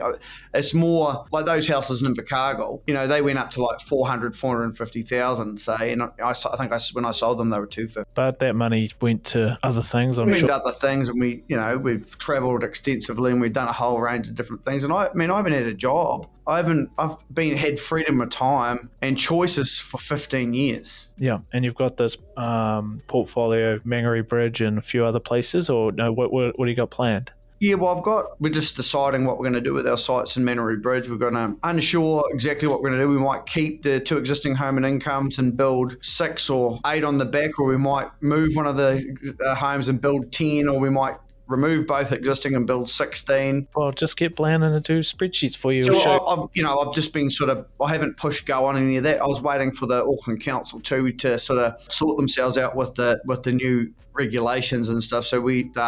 it's 0.55 0.73
more 0.73 1.27
like 1.33 1.45
those 1.45 1.69
houses 1.69 2.01
in 2.01 2.15
Invercargill. 2.15 2.81
You 2.87 2.95
know, 2.95 3.07
they 3.07 3.21
went 3.21 3.39
up 3.39 3.51
to 3.53 3.63
like 3.63 3.81
400, 3.81 4.35
450,000, 4.35 5.61
say, 5.61 5.93
and 5.93 6.03
I, 6.03 6.09
I, 6.23 6.33
think 6.33 6.73
I, 6.73 6.81
when 6.95 7.05
I 7.05 7.11
sold 7.11 7.39
them, 7.39 7.51
they 7.51 7.59
were 7.59 7.67
250. 7.67 8.11
But 8.15 8.39
that 8.39 8.55
money 8.55 8.91
went 9.03 9.25
to 9.27 9.59
other 9.63 9.83
things. 9.83 10.19
I'm 10.19 10.27
went 10.27 10.39
sure. 10.39 10.51
other 10.51 10.73
things, 10.73 11.11
and 11.11 11.21
we, 11.21 11.43
you 11.49 11.57
know, 11.57 11.77
we've 11.77 12.17
travelled 12.19 12.65
extensively 12.65 13.33
and 13.33 13.41
we've 13.41 13.53
done 13.53 13.69
a 13.69 13.73
whole 13.73 14.01
range 14.01 14.29
of 14.29 14.35
different 14.35 14.65
things. 14.65 14.85
And 14.85 14.93
I, 14.93 15.09
I 15.09 15.15
mean, 15.15 15.31
I 15.31 15.37
haven't 15.37 15.53
had 15.53 15.67
a 15.67 15.75
job. 15.75 16.27
I 16.47 16.57
haven't. 16.57 16.91
I've 16.97 17.17
been 17.33 17.59
had 17.59 17.79
freedom 17.79 18.23
of 18.23 18.31
time 18.31 18.89
and 19.03 19.19
choices 19.19 19.79
for 19.79 19.99
15 19.99 20.55
years. 20.55 21.11
Yeah, 21.19 21.41
and 21.53 21.63
you've 21.63 21.75
got 21.75 21.99
this 21.99 22.17
um, 22.39 23.03
portfolio, 23.07 23.79
Mangere 23.81 24.27
Bridge, 24.27 24.63
and 24.63 24.79
a 24.79 24.83
few 24.83 25.05
other 25.05 25.21
places. 25.21 25.69
Or 25.69 25.93
no, 25.93 26.11
what, 26.11 26.33
what, 26.33 26.59
what 26.59 26.65
do 26.65 26.71
you 26.71 26.77
got 26.77 26.89
planned? 26.89 27.33
Yeah, 27.61 27.75
well, 27.75 27.97
I've 27.97 28.05
got. 28.05 28.41
We're 28.41 28.53
just 28.53 28.77
deciding 28.77 29.25
what 29.25 29.39
we're 29.39 29.45
going 29.45 29.55
to 29.55 29.61
do 29.61 29.73
with 29.73 29.87
our 29.87 29.97
sites 29.97 30.37
in 30.37 30.45
Mangere 30.45 30.81
Bridge. 30.81 31.09
We're 31.09 31.17
going 31.17 31.35
to 31.35 31.57
unsure 31.65 32.25
exactly 32.31 32.69
what 32.69 32.81
we're 32.81 32.91
going 32.91 33.01
to 33.01 33.05
do. 33.07 33.11
We 33.11 33.19
might 33.19 33.47
keep 33.47 33.83
the 33.83 33.99
two 34.01 34.17
existing 34.17 34.55
home 34.55 34.77
and 34.77 34.87
incomes 34.87 35.39
and 35.39 35.57
build 35.57 35.97
six 36.01 36.49
or 36.49 36.79
eight 36.87 37.05
on 37.05 37.19
the 37.19 37.25
back, 37.25 37.59
or 37.59 37.67
we 37.67 37.77
might 37.77 38.11
move 38.21 38.55
one 38.55 38.67
of 38.67 38.77
the 38.77 39.37
uh, 39.45 39.55
homes 39.55 39.89
and 39.89 40.01
build 40.01 40.31
ten, 40.31 40.69
or 40.69 40.79
we 40.79 40.91
might 40.91 41.17
remove 41.49 41.87
both 41.87 42.13
existing 42.13 42.55
and 42.55 42.67
build 42.67 42.89
16. 42.89 43.69
Well, 43.75 43.91
just 43.93 44.17
get 44.17 44.37
Blandon 44.37 44.71
to 44.75 44.81
do 44.81 45.01
spreadsheets 45.01 45.57
for 45.57 45.73
you. 45.73 45.83
So 45.85 46.27
I, 46.27 46.35
have 46.37 46.49
you 46.53 46.63
know, 46.63 46.79
I've 46.79 46.95
just 46.95 47.13
been 47.13 47.31
sort 47.31 47.51
of, 47.51 47.67
I 47.81 47.89
haven't 47.89 48.19
pushed 48.19 48.47
go 48.47 48.67
on 48.67 48.77
any 48.77 48.99
of 48.99 49.05
that. 49.05 49.21
I 49.21 49.27
was 49.27 49.41
waiting 49.41 49.73
for 49.73 49.87
the 49.87 50.05
Auckland 50.05 50.43
Council 50.43 50.79
too 50.81 51.11
to 51.13 51.39
sort 51.39 51.59
of 51.59 51.75
sort 51.91 52.19
themselves 52.19 52.59
out 52.59 52.77
with 52.77 52.95
the 52.95 53.21
with 53.25 53.43
the 53.43 53.53
new 53.53 53.91
regulations 54.13 54.91
and 54.91 55.03
stuff. 55.03 55.25
So 55.25 55.41
we, 55.41 55.71
the 55.75 55.81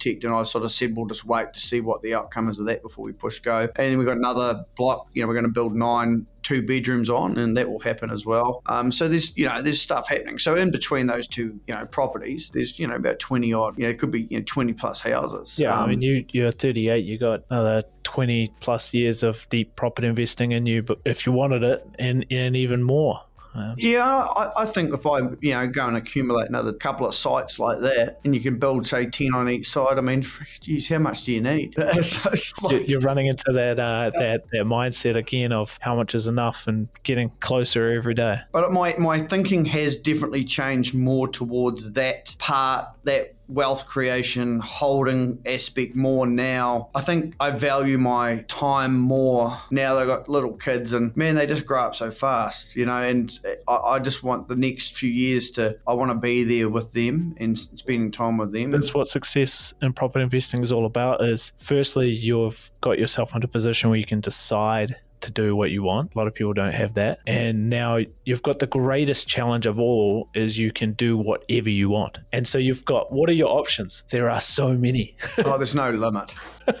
ticked, 0.00 0.24
and 0.24 0.34
I 0.34 0.42
sort 0.42 0.64
of 0.64 0.72
said 0.72 0.96
we'll 0.96 1.06
just 1.06 1.24
wait 1.24 1.52
to 1.54 1.60
see 1.60 1.80
what 1.80 2.02
the 2.02 2.14
outcome 2.14 2.48
is 2.48 2.58
of 2.58 2.66
that 2.66 2.82
before 2.82 3.04
we 3.04 3.12
push 3.12 3.38
go. 3.38 3.68
And 3.76 3.98
we've 3.98 4.06
got 4.06 4.16
another 4.16 4.64
block. 4.76 5.08
You 5.12 5.22
know, 5.22 5.28
we're 5.28 5.34
going 5.34 5.44
to 5.44 5.50
build 5.50 5.74
nine 5.74 6.26
two 6.42 6.62
bedrooms 6.62 7.10
on, 7.10 7.36
and 7.38 7.56
that 7.56 7.70
will 7.70 7.80
happen 7.80 8.10
as 8.10 8.24
well. 8.24 8.62
Um, 8.66 8.90
so 8.90 9.08
there's 9.08 9.36
you 9.36 9.48
know 9.48 9.62
there's 9.62 9.80
stuff 9.80 10.08
happening. 10.08 10.38
So 10.38 10.56
in 10.56 10.70
between 10.70 11.06
those 11.06 11.26
two 11.26 11.60
you 11.66 11.74
know 11.74 11.86
properties, 11.86 12.50
there's 12.52 12.78
you 12.78 12.86
know 12.86 12.96
about 12.96 13.18
twenty 13.18 13.52
odd. 13.52 13.78
You 13.78 13.84
know, 13.84 13.90
it 13.90 13.98
could 13.98 14.10
be 14.10 14.22
you 14.30 14.38
know, 14.38 14.44
twenty 14.46 14.72
plus 14.72 15.00
houses. 15.00 15.58
Yeah, 15.58 15.76
um, 15.76 15.84
I 15.84 15.88
mean 15.88 16.02
you 16.02 16.24
you're 16.32 16.50
38. 16.50 17.04
You 17.04 17.18
got 17.18 17.44
another 17.50 17.84
20 18.04 18.52
plus 18.60 18.92
years 18.94 19.22
of 19.22 19.46
deep 19.50 19.76
property 19.76 20.08
investing 20.08 20.52
in 20.52 20.66
you, 20.66 20.82
but 20.82 20.98
if 21.04 21.26
you 21.26 21.32
wanted 21.32 21.62
it, 21.62 21.86
and 21.98 22.26
and 22.30 22.56
even 22.56 22.82
more. 22.82 23.20
Um, 23.54 23.74
Yeah, 23.78 24.06
I, 24.06 24.62
I 24.62 24.66
think 24.66 24.92
if 24.94 25.06
I, 25.06 25.18
you 25.40 25.54
know, 25.54 25.66
go 25.66 25.86
and 25.88 25.96
accumulate 25.96 26.48
another 26.48 26.72
couple 26.72 27.06
of 27.06 27.14
sites 27.14 27.58
like 27.58 27.80
that, 27.80 28.20
and 28.24 28.34
you 28.34 28.40
can 28.40 28.58
build, 28.58 28.86
say, 28.86 29.06
ten 29.06 29.34
on 29.34 29.48
each 29.48 29.68
side. 29.68 29.98
I 29.98 30.00
mean, 30.00 30.24
geez, 30.60 30.88
how 30.88 30.98
much 30.98 31.24
do 31.24 31.32
you 31.32 31.40
need? 31.40 31.74
It's, 32.00 32.62
like- 32.62 32.88
you're 32.88 33.00
running 33.00 33.26
into 33.26 33.52
that 33.52 33.78
uh, 33.80 34.10
that 34.18 34.44
that 34.52 34.64
mindset 34.64 35.16
again 35.16 35.52
of 35.52 35.76
how 35.80 35.94
much 35.96 36.14
is 36.14 36.26
enough 36.26 36.66
and 36.66 36.88
getting 37.02 37.30
closer 37.40 37.90
every 37.92 38.14
day. 38.14 38.38
But 38.52 38.72
my, 38.72 38.94
my 38.98 39.20
thinking 39.20 39.64
has 39.66 39.96
definitely 39.96 40.44
changed 40.44 40.94
more 40.94 41.28
towards 41.28 41.92
that 41.92 42.34
part, 42.38 42.86
that 43.04 43.34
wealth 43.50 43.86
creation, 43.86 44.60
holding 44.60 45.38
aspect 45.46 45.96
more 45.96 46.26
now. 46.26 46.90
I 46.94 47.00
think 47.00 47.34
I 47.40 47.50
value 47.50 47.98
my 47.98 48.44
time 48.48 48.98
more 48.98 49.58
now 49.70 49.94
that 49.94 50.02
I've 50.02 50.08
got 50.08 50.28
little 50.28 50.52
kids 50.52 50.92
and 50.92 51.16
man, 51.16 51.34
they 51.34 51.46
just 51.46 51.66
grow 51.66 51.80
up 51.80 51.94
so 51.94 52.10
fast, 52.10 52.76
you 52.76 52.86
know, 52.86 53.02
and 53.02 53.38
I, 53.68 53.76
I 53.76 53.98
just 53.98 54.22
want 54.22 54.48
the 54.48 54.56
next 54.56 54.94
few 54.94 55.10
years 55.10 55.50
to, 55.52 55.78
I 55.86 55.94
want 55.94 56.10
to 56.10 56.14
be 56.14 56.44
there 56.44 56.68
with 56.68 56.92
them 56.92 57.34
and 57.38 57.58
spending 57.58 58.10
time 58.10 58.36
with 58.38 58.52
them. 58.52 58.70
That's 58.70 58.94
what 58.94 59.08
success 59.08 59.74
in 59.82 59.92
property 59.92 60.22
investing 60.22 60.62
is 60.62 60.72
all 60.72 60.86
about. 60.86 61.24
Is 61.24 61.52
firstly 61.58 62.10
you've 62.10 62.70
got 62.80 62.98
yourself 62.98 63.34
into 63.34 63.46
a 63.46 63.48
position 63.48 63.90
where 63.90 63.98
you 63.98 64.06
can 64.06 64.20
decide 64.20 64.96
to 65.20 65.30
do 65.30 65.54
what 65.56 65.70
you 65.70 65.82
want. 65.82 66.14
A 66.14 66.18
lot 66.18 66.26
of 66.26 66.34
people 66.34 66.52
don't 66.52 66.72
have 66.72 66.94
that. 66.94 67.20
And 67.26 67.70
now 67.70 67.98
you've 68.24 68.42
got 68.42 68.58
the 68.58 68.66
greatest 68.66 69.28
challenge 69.28 69.66
of 69.66 69.78
all 69.78 70.28
is 70.34 70.58
you 70.58 70.72
can 70.72 70.92
do 70.92 71.16
whatever 71.16 71.70
you 71.70 71.88
want. 71.88 72.18
And 72.32 72.46
so 72.46 72.58
you've 72.58 72.84
got 72.84 73.12
what 73.12 73.28
are 73.28 73.34
your 73.34 73.50
options? 73.50 74.04
There 74.10 74.30
are 74.30 74.40
so 74.40 74.74
many. 74.74 75.16
oh, 75.44 75.56
there's 75.56 75.74
no 75.74 75.90
limit. 75.90 76.34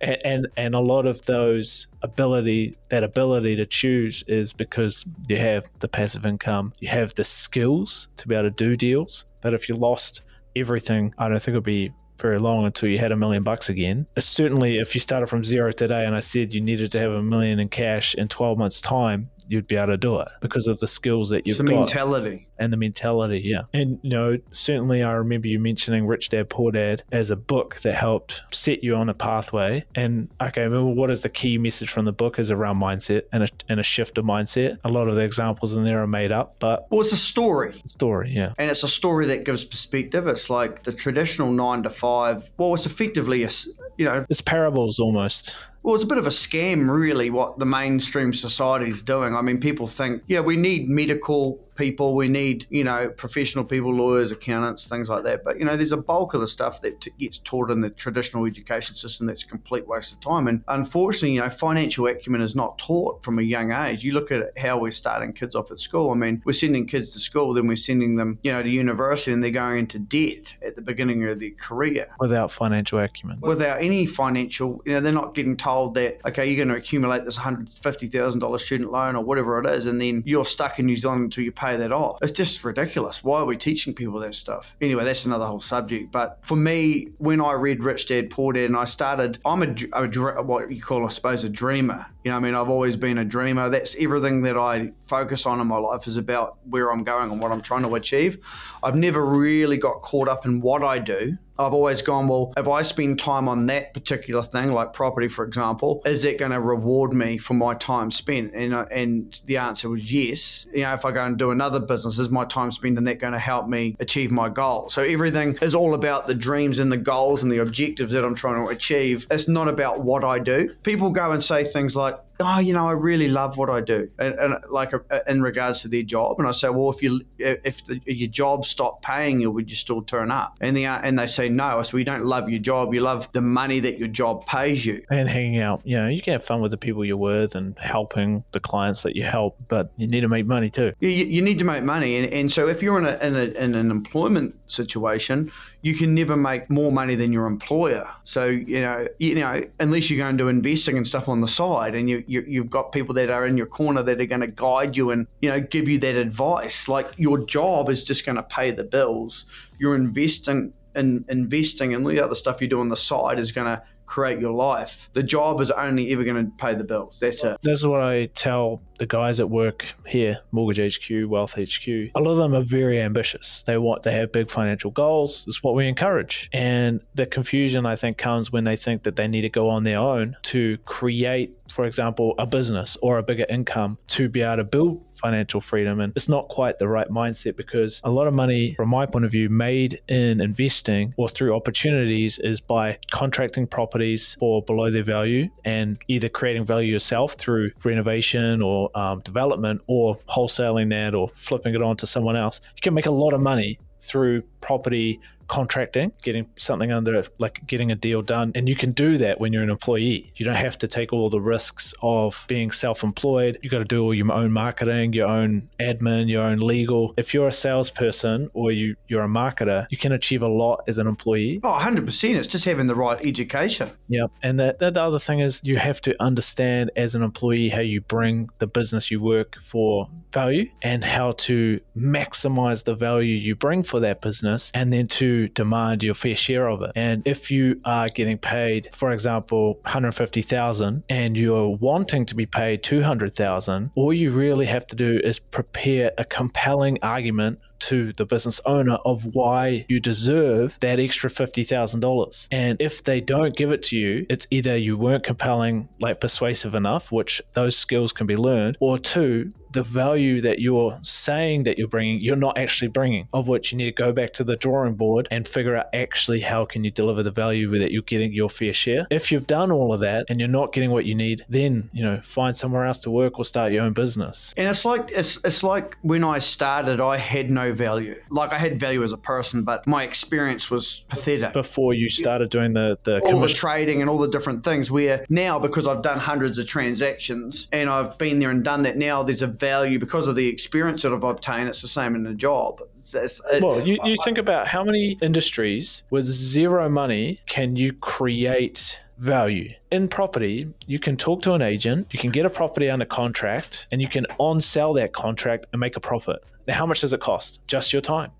and, 0.00 0.18
and 0.24 0.46
and 0.56 0.74
a 0.74 0.80
lot 0.80 1.06
of 1.06 1.24
those 1.26 1.88
ability 2.02 2.76
that 2.88 3.04
ability 3.04 3.56
to 3.56 3.66
choose 3.66 4.22
is 4.26 4.52
because 4.52 5.04
you 5.28 5.36
have 5.36 5.70
the 5.80 5.88
passive 5.88 6.24
income, 6.24 6.72
you 6.80 6.88
have 6.88 7.14
the 7.14 7.24
skills 7.24 8.08
to 8.16 8.28
be 8.28 8.34
able 8.34 8.44
to 8.44 8.50
do 8.50 8.76
deals. 8.76 9.26
But 9.40 9.54
if 9.54 9.68
you 9.68 9.74
lost 9.74 10.22
everything, 10.56 11.14
I 11.18 11.28
don't 11.28 11.40
think 11.40 11.54
it'd 11.54 11.64
be 11.64 11.92
very 12.20 12.38
long 12.38 12.64
until 12.64 12.88
you 12.88 12.98
had 12.98 13.12
a 13.12 13.16
million 13.16 13.42
bucks 13.42 13.68
again. 13.68 14.06
Uh, 14.16 14.20
Certainly, 14.20 14.78
if 14.78 14.94
you 14.94 15.00
started 15.00 15.28
from 15.28 15.44
zero 15.44 15.72
today 15.72 16.04
and 16.06 16.14
I 16.14 16.20
said 16.20 16.52
you 16.52 16.60
needed 16.60 16.90
to 16.92 17.00
have 17.00 17.12
a 17.12 17.22
million 17.22 17.58
in 17.60 17.68
cash 17.68 18.14
in 18.14 18.28
12 18.28 18.58
months' 18.58 18.80
time, 18.80 19.30
you'd 19.50 19.66
be 19.66 19.76
able 19.76 19.88
to 19.88 19.96
do 19.96 20.18
it 20.20 20.28
because 20.40 20.66
of 20.66 20.78
the 20.80 20.86
skills 20.86 21.30
that 21.30 21.46
you've 21.46 21.58
got, 21.58 21.64
the 21.66 21.70
got 21.72 21.78
mentality. 21.80 22.46
and 22.58 22.72
the 22.72 22.76
mentality, 22.76 23.42
yeah. 23.44 23.62
And 23.74 23.98
you 24.02 24.10
know, 24.10 24.38
certainly 24.52 25.02
I 25.02 25.12
remember 25.12 25.48
you 25.48 25.58
mentioning 25.58 26.06
Rich 26.06 26.28
Dad 26.30 26.48
Poor 26.48 26.70
Dad 26.72 27.02
as 27.12 27.30
a 27.30 27.36
book 27.36 27.76
that 27.80 27.94
helped 27.94 28.42
set 28.52 28.82
you 28.84 28.94
on 28.96 29.08
a 29.08 29.14
pathway. 29.14 29.84
And 29.94 30.28
okay, 30.42 30.68
well, 30.68 30.84
what 30.84 31.10
is 31.10 31.22
the 31.22 31.28
key 31.28 31.58
message 31.58 31.90
from 31.90 32.04
the 32.04 32.12
book 32.12 32.38
is 32.38 32.50
around 32.50 32.80
mindset 32.80 33.22
and 33.32 33.42
a, 33.42 33.48
and 33.68 33.80
a 33.80 33.82
shift 33.82 34.16
of 34.18 34.24
mindset. 34.24 34.78
A 34.84 34.88
lot 34.88 35.08
of 35.08 35.14
the 35.16 35.22
examples 35.22 35.76
in 35.76 35.84
there 35.84 36.02
are 36.02 36.06
made 36.06 36.32
up, 36.32 36.56
but 36.60 36.86
Well, 36.90 37.00
it's 37.00 37.12
a 37.12 37.16
story. 37.16 37.80
story, 37.86 38.30
yeah. 38.34 38.52
And 38.58 38.70
it's 38.70 38.84
a 38.84 38.88
story 38.88 39.26
that 39.26 39.44
gives 39.44 39.64
perspective. 39.64 40.26
It's 40.26 40.48
like 40.48 40.84
the 40.84 40.92
traditional 40.92 41.50
nine 41.52 41.82
to 41.82 41.90
five. 41.90 42.50
Well, 42.56 42.72
it's 42.74 42.86
effectively 42.86 43.42
a, 43.42 43.46
s- 43.46 43.68
you 43.96 44.04
know, 44.04 44.24
It's 44.30 44.40
parables 44.40 44.98
almost. 44.98 45.56
Well, 45.82 45.94
it's 45.94 46.04
a 46.04 46.06
bit 46.06 46.18
of 46.18 46.26
a 46.26 46.30
scam, 46.30 46.90
really, 46.90 47.30
what 47.30 47.58
the 47.58 47.64
mainstream 47.64 48.34
society 48.34 48.90
is 48.90 49.02
doing. 49.02 49.34
I 49.34 49.40
mean, 49.40 49.60
people 49.60 49.86
think, 49.86 50.22
yeah, 50.26 50.40
we 50.40 50.56
need 50.56 50.88
medical 50.88 51.58
people, 51.74 52.14
we 52.14 52.28
need, 52.28 52.66
you 52.68 52.84
know, 52.84 53.08
professional 53.08 53.64
people, 53.64 53.94
lawyers, 53.94 54.30
accountants, 54.30 54.86
things 54.86 55.08
like 55.08 55.22
that. 55.22 55.42
But, 55.42 55.58
you 55.58 55.64
know, 55.64 55.76
there's 55.76 55.92
a 55.92 55.96
bulk 55.96 56.34
of 56.34 56.42
the 56.42 56.46
stuff 56.46 56.82
that 56.82 57.00
t- 57.00 57.10
gets 57.18 57.38
taught 57.38 57.70
in 57.70 57.80
the 57.80 57.88
traditional 57.88 58.44
education 58.44 58.94
system 58.94 59.26
that's 59.26 59.42
a 59.42 59.46
complete 59.46 59.88
waste 59.88 60.12
of 60.12 60.20
time. 60.20 60.46
And 60.46 60.62
unfortunately, 60.68 61.36
you 61.36 61.40
know, 61.40 61.48
financial 61.48 62.06
acumen 62.06 62.42
is 62.42 62.54
not 62.54 62.76
taught 62.76 63.24
from 63.24 63.38
a 63.38 63.42
young 63.42 63.72
age. 63.72 64.04
You 64.04 64.12
look 64.12 64.30
at 64.30 64.58
how 64.58 64.78
we're 64.78 64.92
starting 64.92 65.32
kids 65.32 65.54
off 65.54 65.70
at 65.70 65.80
school. 65.80 66.10
I 66.10 66.14
mean, 66.14 66.42
we're 66.44 66.52
sending 66.52 66.86
kids 66.86 67.14
to 67.14 67.18
school, 67.18 67.54
then 67.54 67.66
we're 67.66 67.78
sending 67.78 68.16
them, 68.16 68.38
you 68.42 68.52
know, 68.52 68.62
to 68.62 68.68
university, 68.68 69.32
and 69.32 69.42
they're 69.42 69.50
going 69.50 69.78
into 69.78 69.98
debt 69.98 70.54
at 70.62 70.76
the 70.76 70.82
beginning 70.82 71.24
of 71.24 71.40
their 71.40 71.52
career 71.52 72.08
Without 72.18 72.50
financial 72.50 72.98
acumen. 72.98 73.38
without 73.40 73.80
any 73.80 74.04
financial, 74.04 74.82
you 74.84 74.92
know, 74.92 75.00
they're 75.00 75.12
not 75.12 75.34
getting 75.34 75.56
told 75.56 75.69
that, 75.94 76.20
okay, 76.26 76.46
you're 76.46 76.56
going 76.56 76.68
to 76.68 76.76
accumulate 76.76 77.24
this 77.24 77.38
$150,000 77.38 78.60
student 78.60 78.92
loan 78.92 79.16
or 79.16 79.24
whatever 79.24 79.58
it 79.60 79.66
is, 79.66 79.86
and 79.86 80.00
then 80.00 80.22
you're 80.26 80.44
stuck 80.44 80.78
in 80.78 80.86
New 80.86 80.96
Zealand 80.96 81.24
until 81.24 81.44
you 81.44 81.52
pay 81.52 81.76
that 81.76 81.92
off. 81.92 82.18
It's 82.22 82.32
just 82.32 82.62
ridiculous. 82.64 83.22
Why 83.24 83.40
are 83.40 83.44
we 83.44 83.56
teaching 83.56 83.94
people 83.94 84.20
that 84.20 84.34
stuff? 84.34 84.74
Anyway, 84.80 85.04
that's 85.04 85.24
another 85.24 85.46
whole 85.46 85.60
subject. 85.60 86.12
But 86.12 86.38
for 86.42 86.56
me, 86.56 87.08
when 87.18 87.40
I 87.40 87.52
read 87.52 87.82
Rich 87.82 88.08
Dad 88.08 88.30
Poor 88.30 88.52
Dad 88.52 88.66
and 88.66 88.76
I 88.76 88.84
started, 88.84 89.38
I'm 89.44 89.62
a, 89.62 89.74
a 89.94 90.42
what 90.42 90.70
you 90.70 90.82
call, 90.82 91.06
I 91.06 91.10
suppose, 91.10 91.44
a 91.44 91.48
dreamer. 91.48 92.06
You 92.24 92.30
know, 92.30 92.36
I 92.36 92.40
mean, 92.40 92.54
I've 92.54 92.68
always 92.68 92.96
been 92.96 93.18
a 93.18 93.24
dreamer. 93.24 93.68
That's 93.70 93.96
everything 93.98 94.42
that 94.42 94.56
I 94.56 94.92
focus 95.06 95.46
on 95.46 95.60
in 95.60 95.66
my 95.66 95.78
life 95.78 96.06
is 96.06 96.16
about 96.16 96.58
where 96.64 96.92
I'm 96.92 97.02
going 97.02 97.30
and 97.30 97.40
what 97.40 97.50
I'm 97.52 97.62
trying 97.62 97.82
to 97.82 97.94
achieve. 97.94 98.38
I've 98.82 98.94
never 98.94 99.24
really 99.24 99.76
got 99.76 100.02
caught 100.02 100.28
up 100.28 100.44
in 100.44 100.60
what 100.60 100.82
I 100.82 100.98
do. 100.98 101.38
I've 101.60 101.74
always 101.74 102.00
gone, 102.00 102.26
well, 102.26 102.52
if 102.56 102.66
I 102.66 102.82
spend 102.82 103.18
time 103.18 103.48
on 103.48 103.66
that 103.66 103.92
particular 103.92 104.42
thing, 104.42 104.72
like 104.72 104.92
property, 104.92 105.28
for 105.28 105.44
example, 105.44 106.00
is 106.06 106.24
it 106.24 106.38
going 106.38 106.52
to 106.52 106.60
reward 106.60 107.12
me 107.12 107.36
for 107.36 107.54
my 107.54 107.74
time 107.74 108.10
spent? 108.10 108.54
And, 108.54 108.74
uh, 108.74 108.86
and 108.90 109.40
the 109.44 109.58
answer 109.58 109.90
was 109.90 110.10
yes. 110.10 110.66
You 110.72 110.82
know, 110.82 110.94
if 110.94 111.04
I 111.04 111.12
go 111.12 111.22
and 111.22 111.36
do 111.36 111.50
another 111.50 111.78
business, 111.78 112.18
is 112.18 112.30
my 112.30 112.46
time 112.46 112.72
spent 112.72 112.96
in 112.96 113.04
that 113.04 113.18
going 113.18 113.34
to 113.34 113.38
help 113.38 113.68
me 113.68 113.96
achieve 114.00 114.30
my 114.30 114.48
goal? 114.48 114.88
So 114.88 115.02
everything 115.02 115.58
is 115.60 115.74
all 115.74 115.94
about 115.94 116.26
the 116.26 116.34
dreams 116.34 116.78
and 116.78 116.90
the 116.90 116.96
goals 116.96 117.42
and 117.42 117.52
the 117.52 117.58
objectives 117.58 118.12
that 118.12 118.24
I'm 118.24 118.34
trying 118.34 118.64
to 118.64 118.70
achieve. 118.70 119.26
It's 119.30 119.48
not 119.48 119.68
about 119.68 120.00
what 120.00 120.24
I 120.24 120.38
do. 120.38 120.74
People 120.82 121.10
go 121.10 121.30
and 121.30 121.42
say 121.42 121.64
things 121.64 121.94
like, 121.94 122.18
oh, 122.40 122.58
you 122.58 122.72
know, 122.72 122.88
I 122.88 122.92
really 122.92 123.28
love 123.28 123.56
what 123.56 123.70
I 123.70 123.80
do, 123.80 124.10
and, 124.18 124.34
and 124.34 124.54
like 124.68 124.92
uh, 124.94 125.00
in 125.26 125.42
regards 125.42 125.82
to 125.82 125.88
their 125.88 126.02
job. 126.02 126.38
And 126.38 126.48
I 126.48 126.52
say, 126.52 126.68
well, 126.68 126.90
if 126.90 127.02
you 127.02 127.20
if 127.38 127.84
the, 127.86 128.00
your 128.06 128.28
job 128.28 128.64
stopped 128.64 129.04
paying 129.04 129.40
you, 129.40 129.50
would 129.50 129.70
you 129.70 129.76
still 129.76 130.02
turn 130.02 130.30
up? 130.30 130.56
And 130.60 130.76
the 130.76 130.86
and 130.86 131.18
they 131.18 131.26
say 131.26 131.48
no. 131.48 131.78
I 131.78 131.82
so 131.82 131.96
you 131.96 132.04
don't 132.04 132.24
love 132.24 132.48
your 132.48 132.60
job. 132.60 132.94
You 132.94 133.00
love 133.00 133.30
the 133.32 133.40
money 133.40 133.80
that 133.80 133.98
your 133.98 134.08
job 134.08 134.46
pays 134.46 134.84
you. 134.84 135.04
And 135.10 135.28
hanging 135.28 135.60
out. 135.60 135.82
You 135.84 135.96
know, 135.98 136.08
you 136.08 136.22
can 136.22 136.34
have 136.34 136.44
fun 136.44 136.60
with 136.60 136.70
the 136.70 136.76
people 136.76 137.04
you're 137.04 137.16
with 137.16 137.54
and 137.54 137.78
helping 137.78 138.44
the 138.52 138.60
clients 138.60 139.02
that 139.02 139.16
you 139.16 139.24
help, 139.24 139.56
but 139.68 139.92
you 139.96 140.06
need 140.06 140.20
to 140.22 140.28
make 140.28 140.46
money 140.46 140.70
too. 140.70 140.92
You, 141.00 141.08
you 141.08 141.40
you 141.40 141.42
need 141.42 141.58
to 141.58 141.64
make 141.64 141.84
money, 141.84 142.16
and, 142.16 142.32
and 142.32 142.52
so 142.52 142.68
if 142.68 142.82
you're 142.82 142.98
in, 142.98 143.06
a, 143.06 143.16
in, 143.26 143.34
a, 143.34 143.64
in 143.64 143.74
an 143.74 143.90
employment 143.90 144.54
situation, 144.66 145.50
you 145.82 145.94
can 145.94 146.14
never 146.14 146.36
make 146.36 146.68
more 146.68 146.92
money 146.92 147.14
than 147.14 147.32
your 147.32 147.46
employer. 147.46 148.08
So 148.24 148.46
you 148.46 148.80
know, 148.80 149.06
you 149.18 149.34
know, 149.36 149.62
unless 149.78 150.10
you 150.10 150.18
go 150.18 150.28
into 150.28 150.48
investing 150.48 150.96
and 150.96 151.06
stuff 151.06 151.28
on 151.28 151.40
the 151.40 151.48
side, 151.48 151.94
and 151.94 152.08
you, 152.08 152.22
you 152.26 152.44
you've 152.46 152.70
got 152.70 152.92
people 152.92 153.14
that 153.14 153.30
are 153.30 153.46
in 153.46 153.56
your 153.56 153.66
corner 153.66 154.02
that 154.02 154.20
are 154.20 154.26
going 154.26 154.42
to 154.42 154.46
guide 154.46 154.96
you 154.96 155.10
and 155.10 155.26
you 155.40 155.48
know 155.48 155.60
give 155.60 155.88
you 155.88 155.98
that 156.00 156.16
advice. 156.16 156.88
Like 156.88 157.10
your 157.16 157.38
job 157.38 157.88
is 157.88 158.02
just 158.02 158.26
going 158.26 158.36
to 158.36 158.42
pay 158.42 158.70
the 158.70 158.84
bills. 158.84 159.46
You're 159.78 159.94
investing 159.94 160.72
in 160.94 161.24
investing, 161.28 161.94
and 161.94 162.04
all 162.04 162.12
the 162.12 162.20
other 162.20 162.34
stuff 162.34 162.60
you 162.60 162.68
do 162.68 162.80
on 162.80 162.88
the 162.88 162.96
side 162.96 163.38
is 163.38 163.52
going 163.52 163.66
to 163.66 163.82
create 164.10 164.40
your 164.40 164.52
life. 164.52 165.08
The 165.12 165.22
job 165.22 165.60
is 165.60 165.70
only 165.70 166.12
ever 166.12 166.24
going 166.24 166.44
to 166.44 166.52
pay 166.58 166.74
the 166.74 166.82
bills. 166.82 167.20
That's 167.20 167.44
it. 167.44 167.58
This 167.62 167.78
is 167.78 167.86
what 167.86 168.00
I 168.00 168.26
tell 168.26 168.82
the 168.98 169.06
guys 169.06 169.40
at 169.40 169.48
work 169.48 169.86
here, 170.06 170.40
Mortgage 170.52 170.98
HQ, 170.98 171.28
Wealth 171.28 171.54
HQ. 171.54 171.88
A 171.88 172.20
lot 172.20 172.32
of 172.32 172.36
them 172.36 172.54
are 172.54 172.62
very 172.62 173.00
ambitious. 173.00 173.62
They 173.62 173.78
want 173.78 174.02
they 174.02 174.12
have 174.12 174.30
big 174.30 174.50
financial 174.50 174.90
goals. 174.90 175.44
It's 175.48 175.62
what 175.62 175.74
we 175.74 175.88
encourage. 175.88 176.50
And 176.52 177.00
the 177.14 177.24
confusion 177.24 177.86
I 177.86 177.96
think 177.96 178.18
comes 178.18 178.52
when 178.52 178.64
they 178.64 178.76
think 178.76 179.04
that 179.04 179.16
they 179.16 179.26
need 179.26 179.40
to 179.42 179.48
go 179.48 179.70
on 179.70 179.84
their 179.84 179.98
own 179.98 180.36
to 180.42 180.76
create, 180.84 181.56
for 181.70 181.86
example, 181.86 182.34
a 182.38 182.46
business 182.46 182.98
or 183.00 183.16
a 183.16 183.22
bigger 183.22 183.46
income 183.48 183.96
to 184.08 184.28
be 184.28 184.42
able 184.42 184.56
to 184.56 184.64
build 184.64 185.02
financial 185.12 185.62
freedom. 185.62 186.00
And 186.00 186.12
it's 186.14 186.28
not 186.28 186.48
quite 186.48 186.78
the 186.78 186.88
right 186.88 187.08
mindset 187.08 187.56
because 187.56 188.02
a 188.04 188.10
lot 188.10 188.26
of 188.26 188.34
money, 188.34 188.74
from 188.74 188.90
my 188.90 189.06
point 189.06 189.24
of 189.24 189.30
view, 189.30 189.48
made 189.48 189.98
in 190.08 190.42
investing 190.42 191.14
or 191.16 191.28
through 191.28 191.54
opportunities 191.54 192.38
is 192.38 192.60
by 192.60 192.98
contracting 193.10 193.66
properties 194.00 194.34
for 194.36 194.62
below 194.62 194.90
their 194.90 195.02
value 195.02 195.48
and 195.64 195.98
either 196.08 196.28
creating 196.28 196.64
value 196.64 196.90
yourself 196.90 197.34
through 197.34 197.70
renovation 197.84 198.62
or 198.62 198.90
um, 198.96 199.20
development 199.20 199.80
or 199.86 200.16
wholesaling 200.28 200.88
that 200.88 201.14
or 201.14 201.28
flipping 201.34 201.74
it 201.74 201.82
on 201.82 201.96
to 201.96 202.06
someone 202.06 202.34
else. 202.34 202.60
You 202.76 202.80
can 202.80 202.94
make 202.94 203.06
a 203.06 203.10
lot 203.10 203.34
of 203.34 203.40
money 203.42 203.78
through 204.00 204.42
property 204.62 205.20
contracting, 205.50 206.12
getting 206.22 206.46
something 206.56 206.92
under, 206.92 207.24
like 207.38 207.66
getting 207.66 207.90
a 207.90 207.96
deal 207.96 208.22
done. 208.22 208.52
And 208.54 208.68
you 208.68 208.76
can 208.76 208.92
do 208.92 209.18
that 209.18 209.40
when 209.40 209.52
you're 209.52 209.64
an 209.64 209.70
employee. 209.70 210.32
You 210.36 210.46
don't 210.46 210.54
have 210.54 210.78
to 210.78 210.86
take 210.86 211.12
all 211.12 211.28
the 211.28 211.40
risks 211.40 211.92
of 212.02 212.44
being 212.46 212.70
self 212.70 213.02
employed. 213.02 213.58
You 213.60 213.68
got 213.68 213.80
to 213.80 213.84
do 213.84 214.02
all 214.02 214.14
your 214.14 214.30
own 214.32 214.52
marketing, 214.52 215.12
your 215.12 215.26
own 215.26 215.68
admin, 215.80 216.28
your 216.28 216.42
own 216.42 216.58
legal. 216.58 217.14
If 217.16 217.34
you're 217.34 217.48
a 217.48 217.52
salesperson 217.52 218.48
or 218.54 218.70
you, 218.70 218.94
you're 219.08 219.24
a 219.24 219.28
marketer, 219.28 219.86
you 219.90 219.98
can 219.98 220.12
achieve 220.12 220.42
a 220.42 220.48
lot 220.48 220.84
as 220.86 220.98
an 220.98 221.08
employee. 221.08 221.60
Oh, 221.64 221.76
100%. 221.80 222.36
It's 222.36 222.46
just 222.46 222.64
having 222.64 222.86
the 222.86 222.94
right 222.94 223.20
education. 223.26 223.90
Yeah. 224.08 224.26
And 224.44 224.58
the, 224.58 224.76
the, 224.78 224.92
the 224.92 225.02
other 225.02 225.18
thing 225.18 225.40
is 225.40 225.60
you 225.64 225.78
have 225.78 226.00
to 226.02 226.14
understand 226.22 226.92
as 226.94 227.16
an 227.16 227.22
employee 227.24 227.70
how 227.70 227.80
you 227.80 228.00
bring 228.02 228.50
the 228.58 228.68
business 228.68 229.10
you 229.10 229.20
work 229.20 229.56
for 229.60 230.08
value 230.32 230.70
and 230.82 231.04
how 231.04 231.32
to 231.32 231.80
maximize 231.96 232.84
the 232.84 232.94
value 232.94 233.34
you 233.34 233.56
bring 233.56 233.82
for 233.82 233.98
that 233.98 234.20
business 234.20 234.70
and 234.74 234.92
then 234.92 235.08
to 235.08 235.39
demand 235.48 236.02
your 236.02 236.14
fair 236.14 236.36
share 236.36 236.68
of 236.68 236.82
it. 236.82 236.92
And 236.94 237.22
if 237.26 237.50
you 237.50 237.80
are 237.84 238.08
getting 238.08 238.38
paid, 238.38 238.88
for 238.92 239.12
example, 239.12 239.74
150,000 239.82 241.02
and 241.08 241.36
you're 241.36 241.68
wanting 241.68 242.26
to 242.26 242.34
be 242.34 242.46
paid 242.46 242.82
200,000, 242.82 243.90
all 243.94 244.12
you 244.12 244.30
really 244.30 244.66
have 244.66 244.86
to 244.88 244.96
do 244.96 245.20
is 245.22 245.38
prepare 245.38 246.12
a 246.18 246.24
compelling 246.24 246.98
argument 247.02 247.58
to 247.80 248.12
the 248.12 248.24
business 248.24 248.60
owner 248.64 248.94
of 249.04 249.24
why 249.26 249.84
you 249.88 250.00
deserve 250.00 250.78
that 250.80 251.00
extra 251.00 251.30
$50,000. 251.30 252.48
And 252.50 252.80
if 252.80 253.02
they 253.02 253.20
don't 253.20 253.56
give 253.56 253.72
it 253.72 253.82
to 253.84 253.96
you, 253.96 254.26
it's 254.28 254.46
either 254.50 254.76
you 254.76 254.96
weren't 254.96 255.24
compelling, 255.24 255.88
like 256.00 256.20
persuasive 256.20 256.74
enough, 256.74 257.12
which 257.12 257.42
those 257.54 257.76
skills 257.76 258.12
can 258.12 258.26
be 258.26 258.36
learned, 258.36 258.76
or 258.80 258.98
two, 258.98 259.52
the 259.72 259.82
value 259.82 260.40
that 260.40 260.58
you're 260.58 260.98
saying 261.02 261.64
that 261.64 261.78
you're 261.78 261.88
bringing, 261.88 262.20
you're 262.20 262.36
not 262.36 262.58
actually 262.58 262.88
bringing, 262.88 263.28
of 263.32 263.48
which 263.48 263.72
you 263.72 263.78
need 263.78 263.84
to 263.84 263.92
go 263.92 264.12
back 264.12 264.32
to 264.34 264.44
the 264.44 264.56
drawing 264.56 264.94
board 264.94 265.28
and 265.30 265.46
figure 265.46 265.76
out 265.76 265.86
actually 265.94 266.40
how 266.40 266.64
can 266.64 266.84
you 266.84 266.90
deliver 266.90 267.22
the 267.22 267.30
value 267.30 267.78
that 267.78 267.92
you're 267.92 268.02
getting 268.02 268.32
your 268.32 268.50
fair 268.50 268.72
share. 268.72 269.06
If 269.10 269.30
you've 269.30 269.46
done 269.46 269.70
all 269.70 269.92
of 269.92 270.00
that 270.00 270.26
and 270.28 270.40
you're 270.40 270.48
not 270.48 270.72
getting 270.72 270.90
what 270.90 271.04
you 271.04 271.14
need, 271.14 271.44
then, 271.48 271.88
you 271.92 272.02
know, 272.02 272.20
find 272.20 272.56
somewhere 272.56 272.84
else 272.84 272.98
to 273.00 273.10
work 273.10 273.38
or 273.38 273.44
start 273.44 273.72
your 273.72 273.84
own 273.84 273.92
business. 273.92 274.52
And 274.56 274.68
it's 274.68 274.84
like 274.84 275.10
it's 275.12 275.38
it's 275.44 275.62
like 275.62 275.96
when 276.02 276.24
I 276.24 276.40
started, 276.40 277.00
I 277.00 277.16
had 277.16 277.50
no 277.50 277.69
value. 277.74 278.20
Like 278.30 278.52
I 278.52 278.58
had 278.58 278.78
value 278.78 279.02
as 279.02 279.12
a 279.12 279.18
person, 279.18 279.62
but 279.62 279.86
my 279.86 280.04
experience 280.04 280.70
was 280.70 281.04
pathetic. 281.08 281.52
Before 281.52 281.94
you 281.94 282.10
started 282.10 282.50
doing 282.50 282.72
the, 282.72 282.98
the 283.04 283.20
all 283.20 283.40
the 283.40 283.48
trading 283.48 284.00
and 284.00 284.10
all 284.10 284.18
the 284.18 284.28
different 284.28 284.64
things 284.64 284.90
where 284.90 285.24
now 285.28 285.58
because 285.58 285.86
I've 285.86 286.02
done 286.02 286.18
hundreds 286.18 286.58
of 286.58 286.66
transactions 286.66 287.68
and 287.72 287.88
I've 287.88 288.16
been 288.18 288.38
there 288.38 288.50
and 288.50 288.64
done 288.64 288.82
that 288.82 288.96
now 288.96 289.22
there's 289.22 289.42
a 289.42 289.46
value 289.46 289.98
because 289.98 290.26
of 290.26 290.36
the 290.36 290.48
experience 290.48 291.02
that 291.02 291.12
I've 291.12 291.24
obtained 291.24 291.68
it's 291.68 291.82
the 291.82 291.88
same 291.88 292.14
in 292.14 292.22
the 292.22 292.34
job 292.34 292.80
it's, 292.98 293.14
it's, 293.14 293.40
it, 293.52 293.62
well 293.62 293.86
you, 293.86 293.98
you 294.04 294.16
think 294.24 294.38
about 294.38 294.66
how 294.66 294.84
many 294.84 295.18
industries 295.22 296.02
with 296.10 296.24
zero 296.24 296.88
money 296.88 297.40
can 297.46 297.76
you 297.76 297.92
create 297.92 299.00
value 299.18 299.72
in 299.90 300.08
property 300.08 300.68
you 300.86 300.98
can 300.98 301.16
talk 301.16 301.42
to 301.42 301.52
an 301.52 301.60
agent 301.60 302.06
you 302.10 302.18
can 302.18 302.30
get 302.30 302.46
a 302.46 302.50
property 302.50 302.88
under 302.88 303.04
contract 303.04 303.86
and 303.92 304.00
you 304.00 304.08
can 304.08 304.26
on 304.38 304.60
sell 304.60 304.94
that 304.94 305.12
contract 305.12 305.66
and 305.72 305.80
make 305.80 305.96
a 305.96 306.00
profit 306.00 306.42
now 306.70 306.76
how 306.76 306.86
much 306.86 307.00
does 307.00 307.12
it 307.12 307.20
cost 307.20 307.60
just 307.66 307.92
your 307.92 308.02
time 308.02 308.30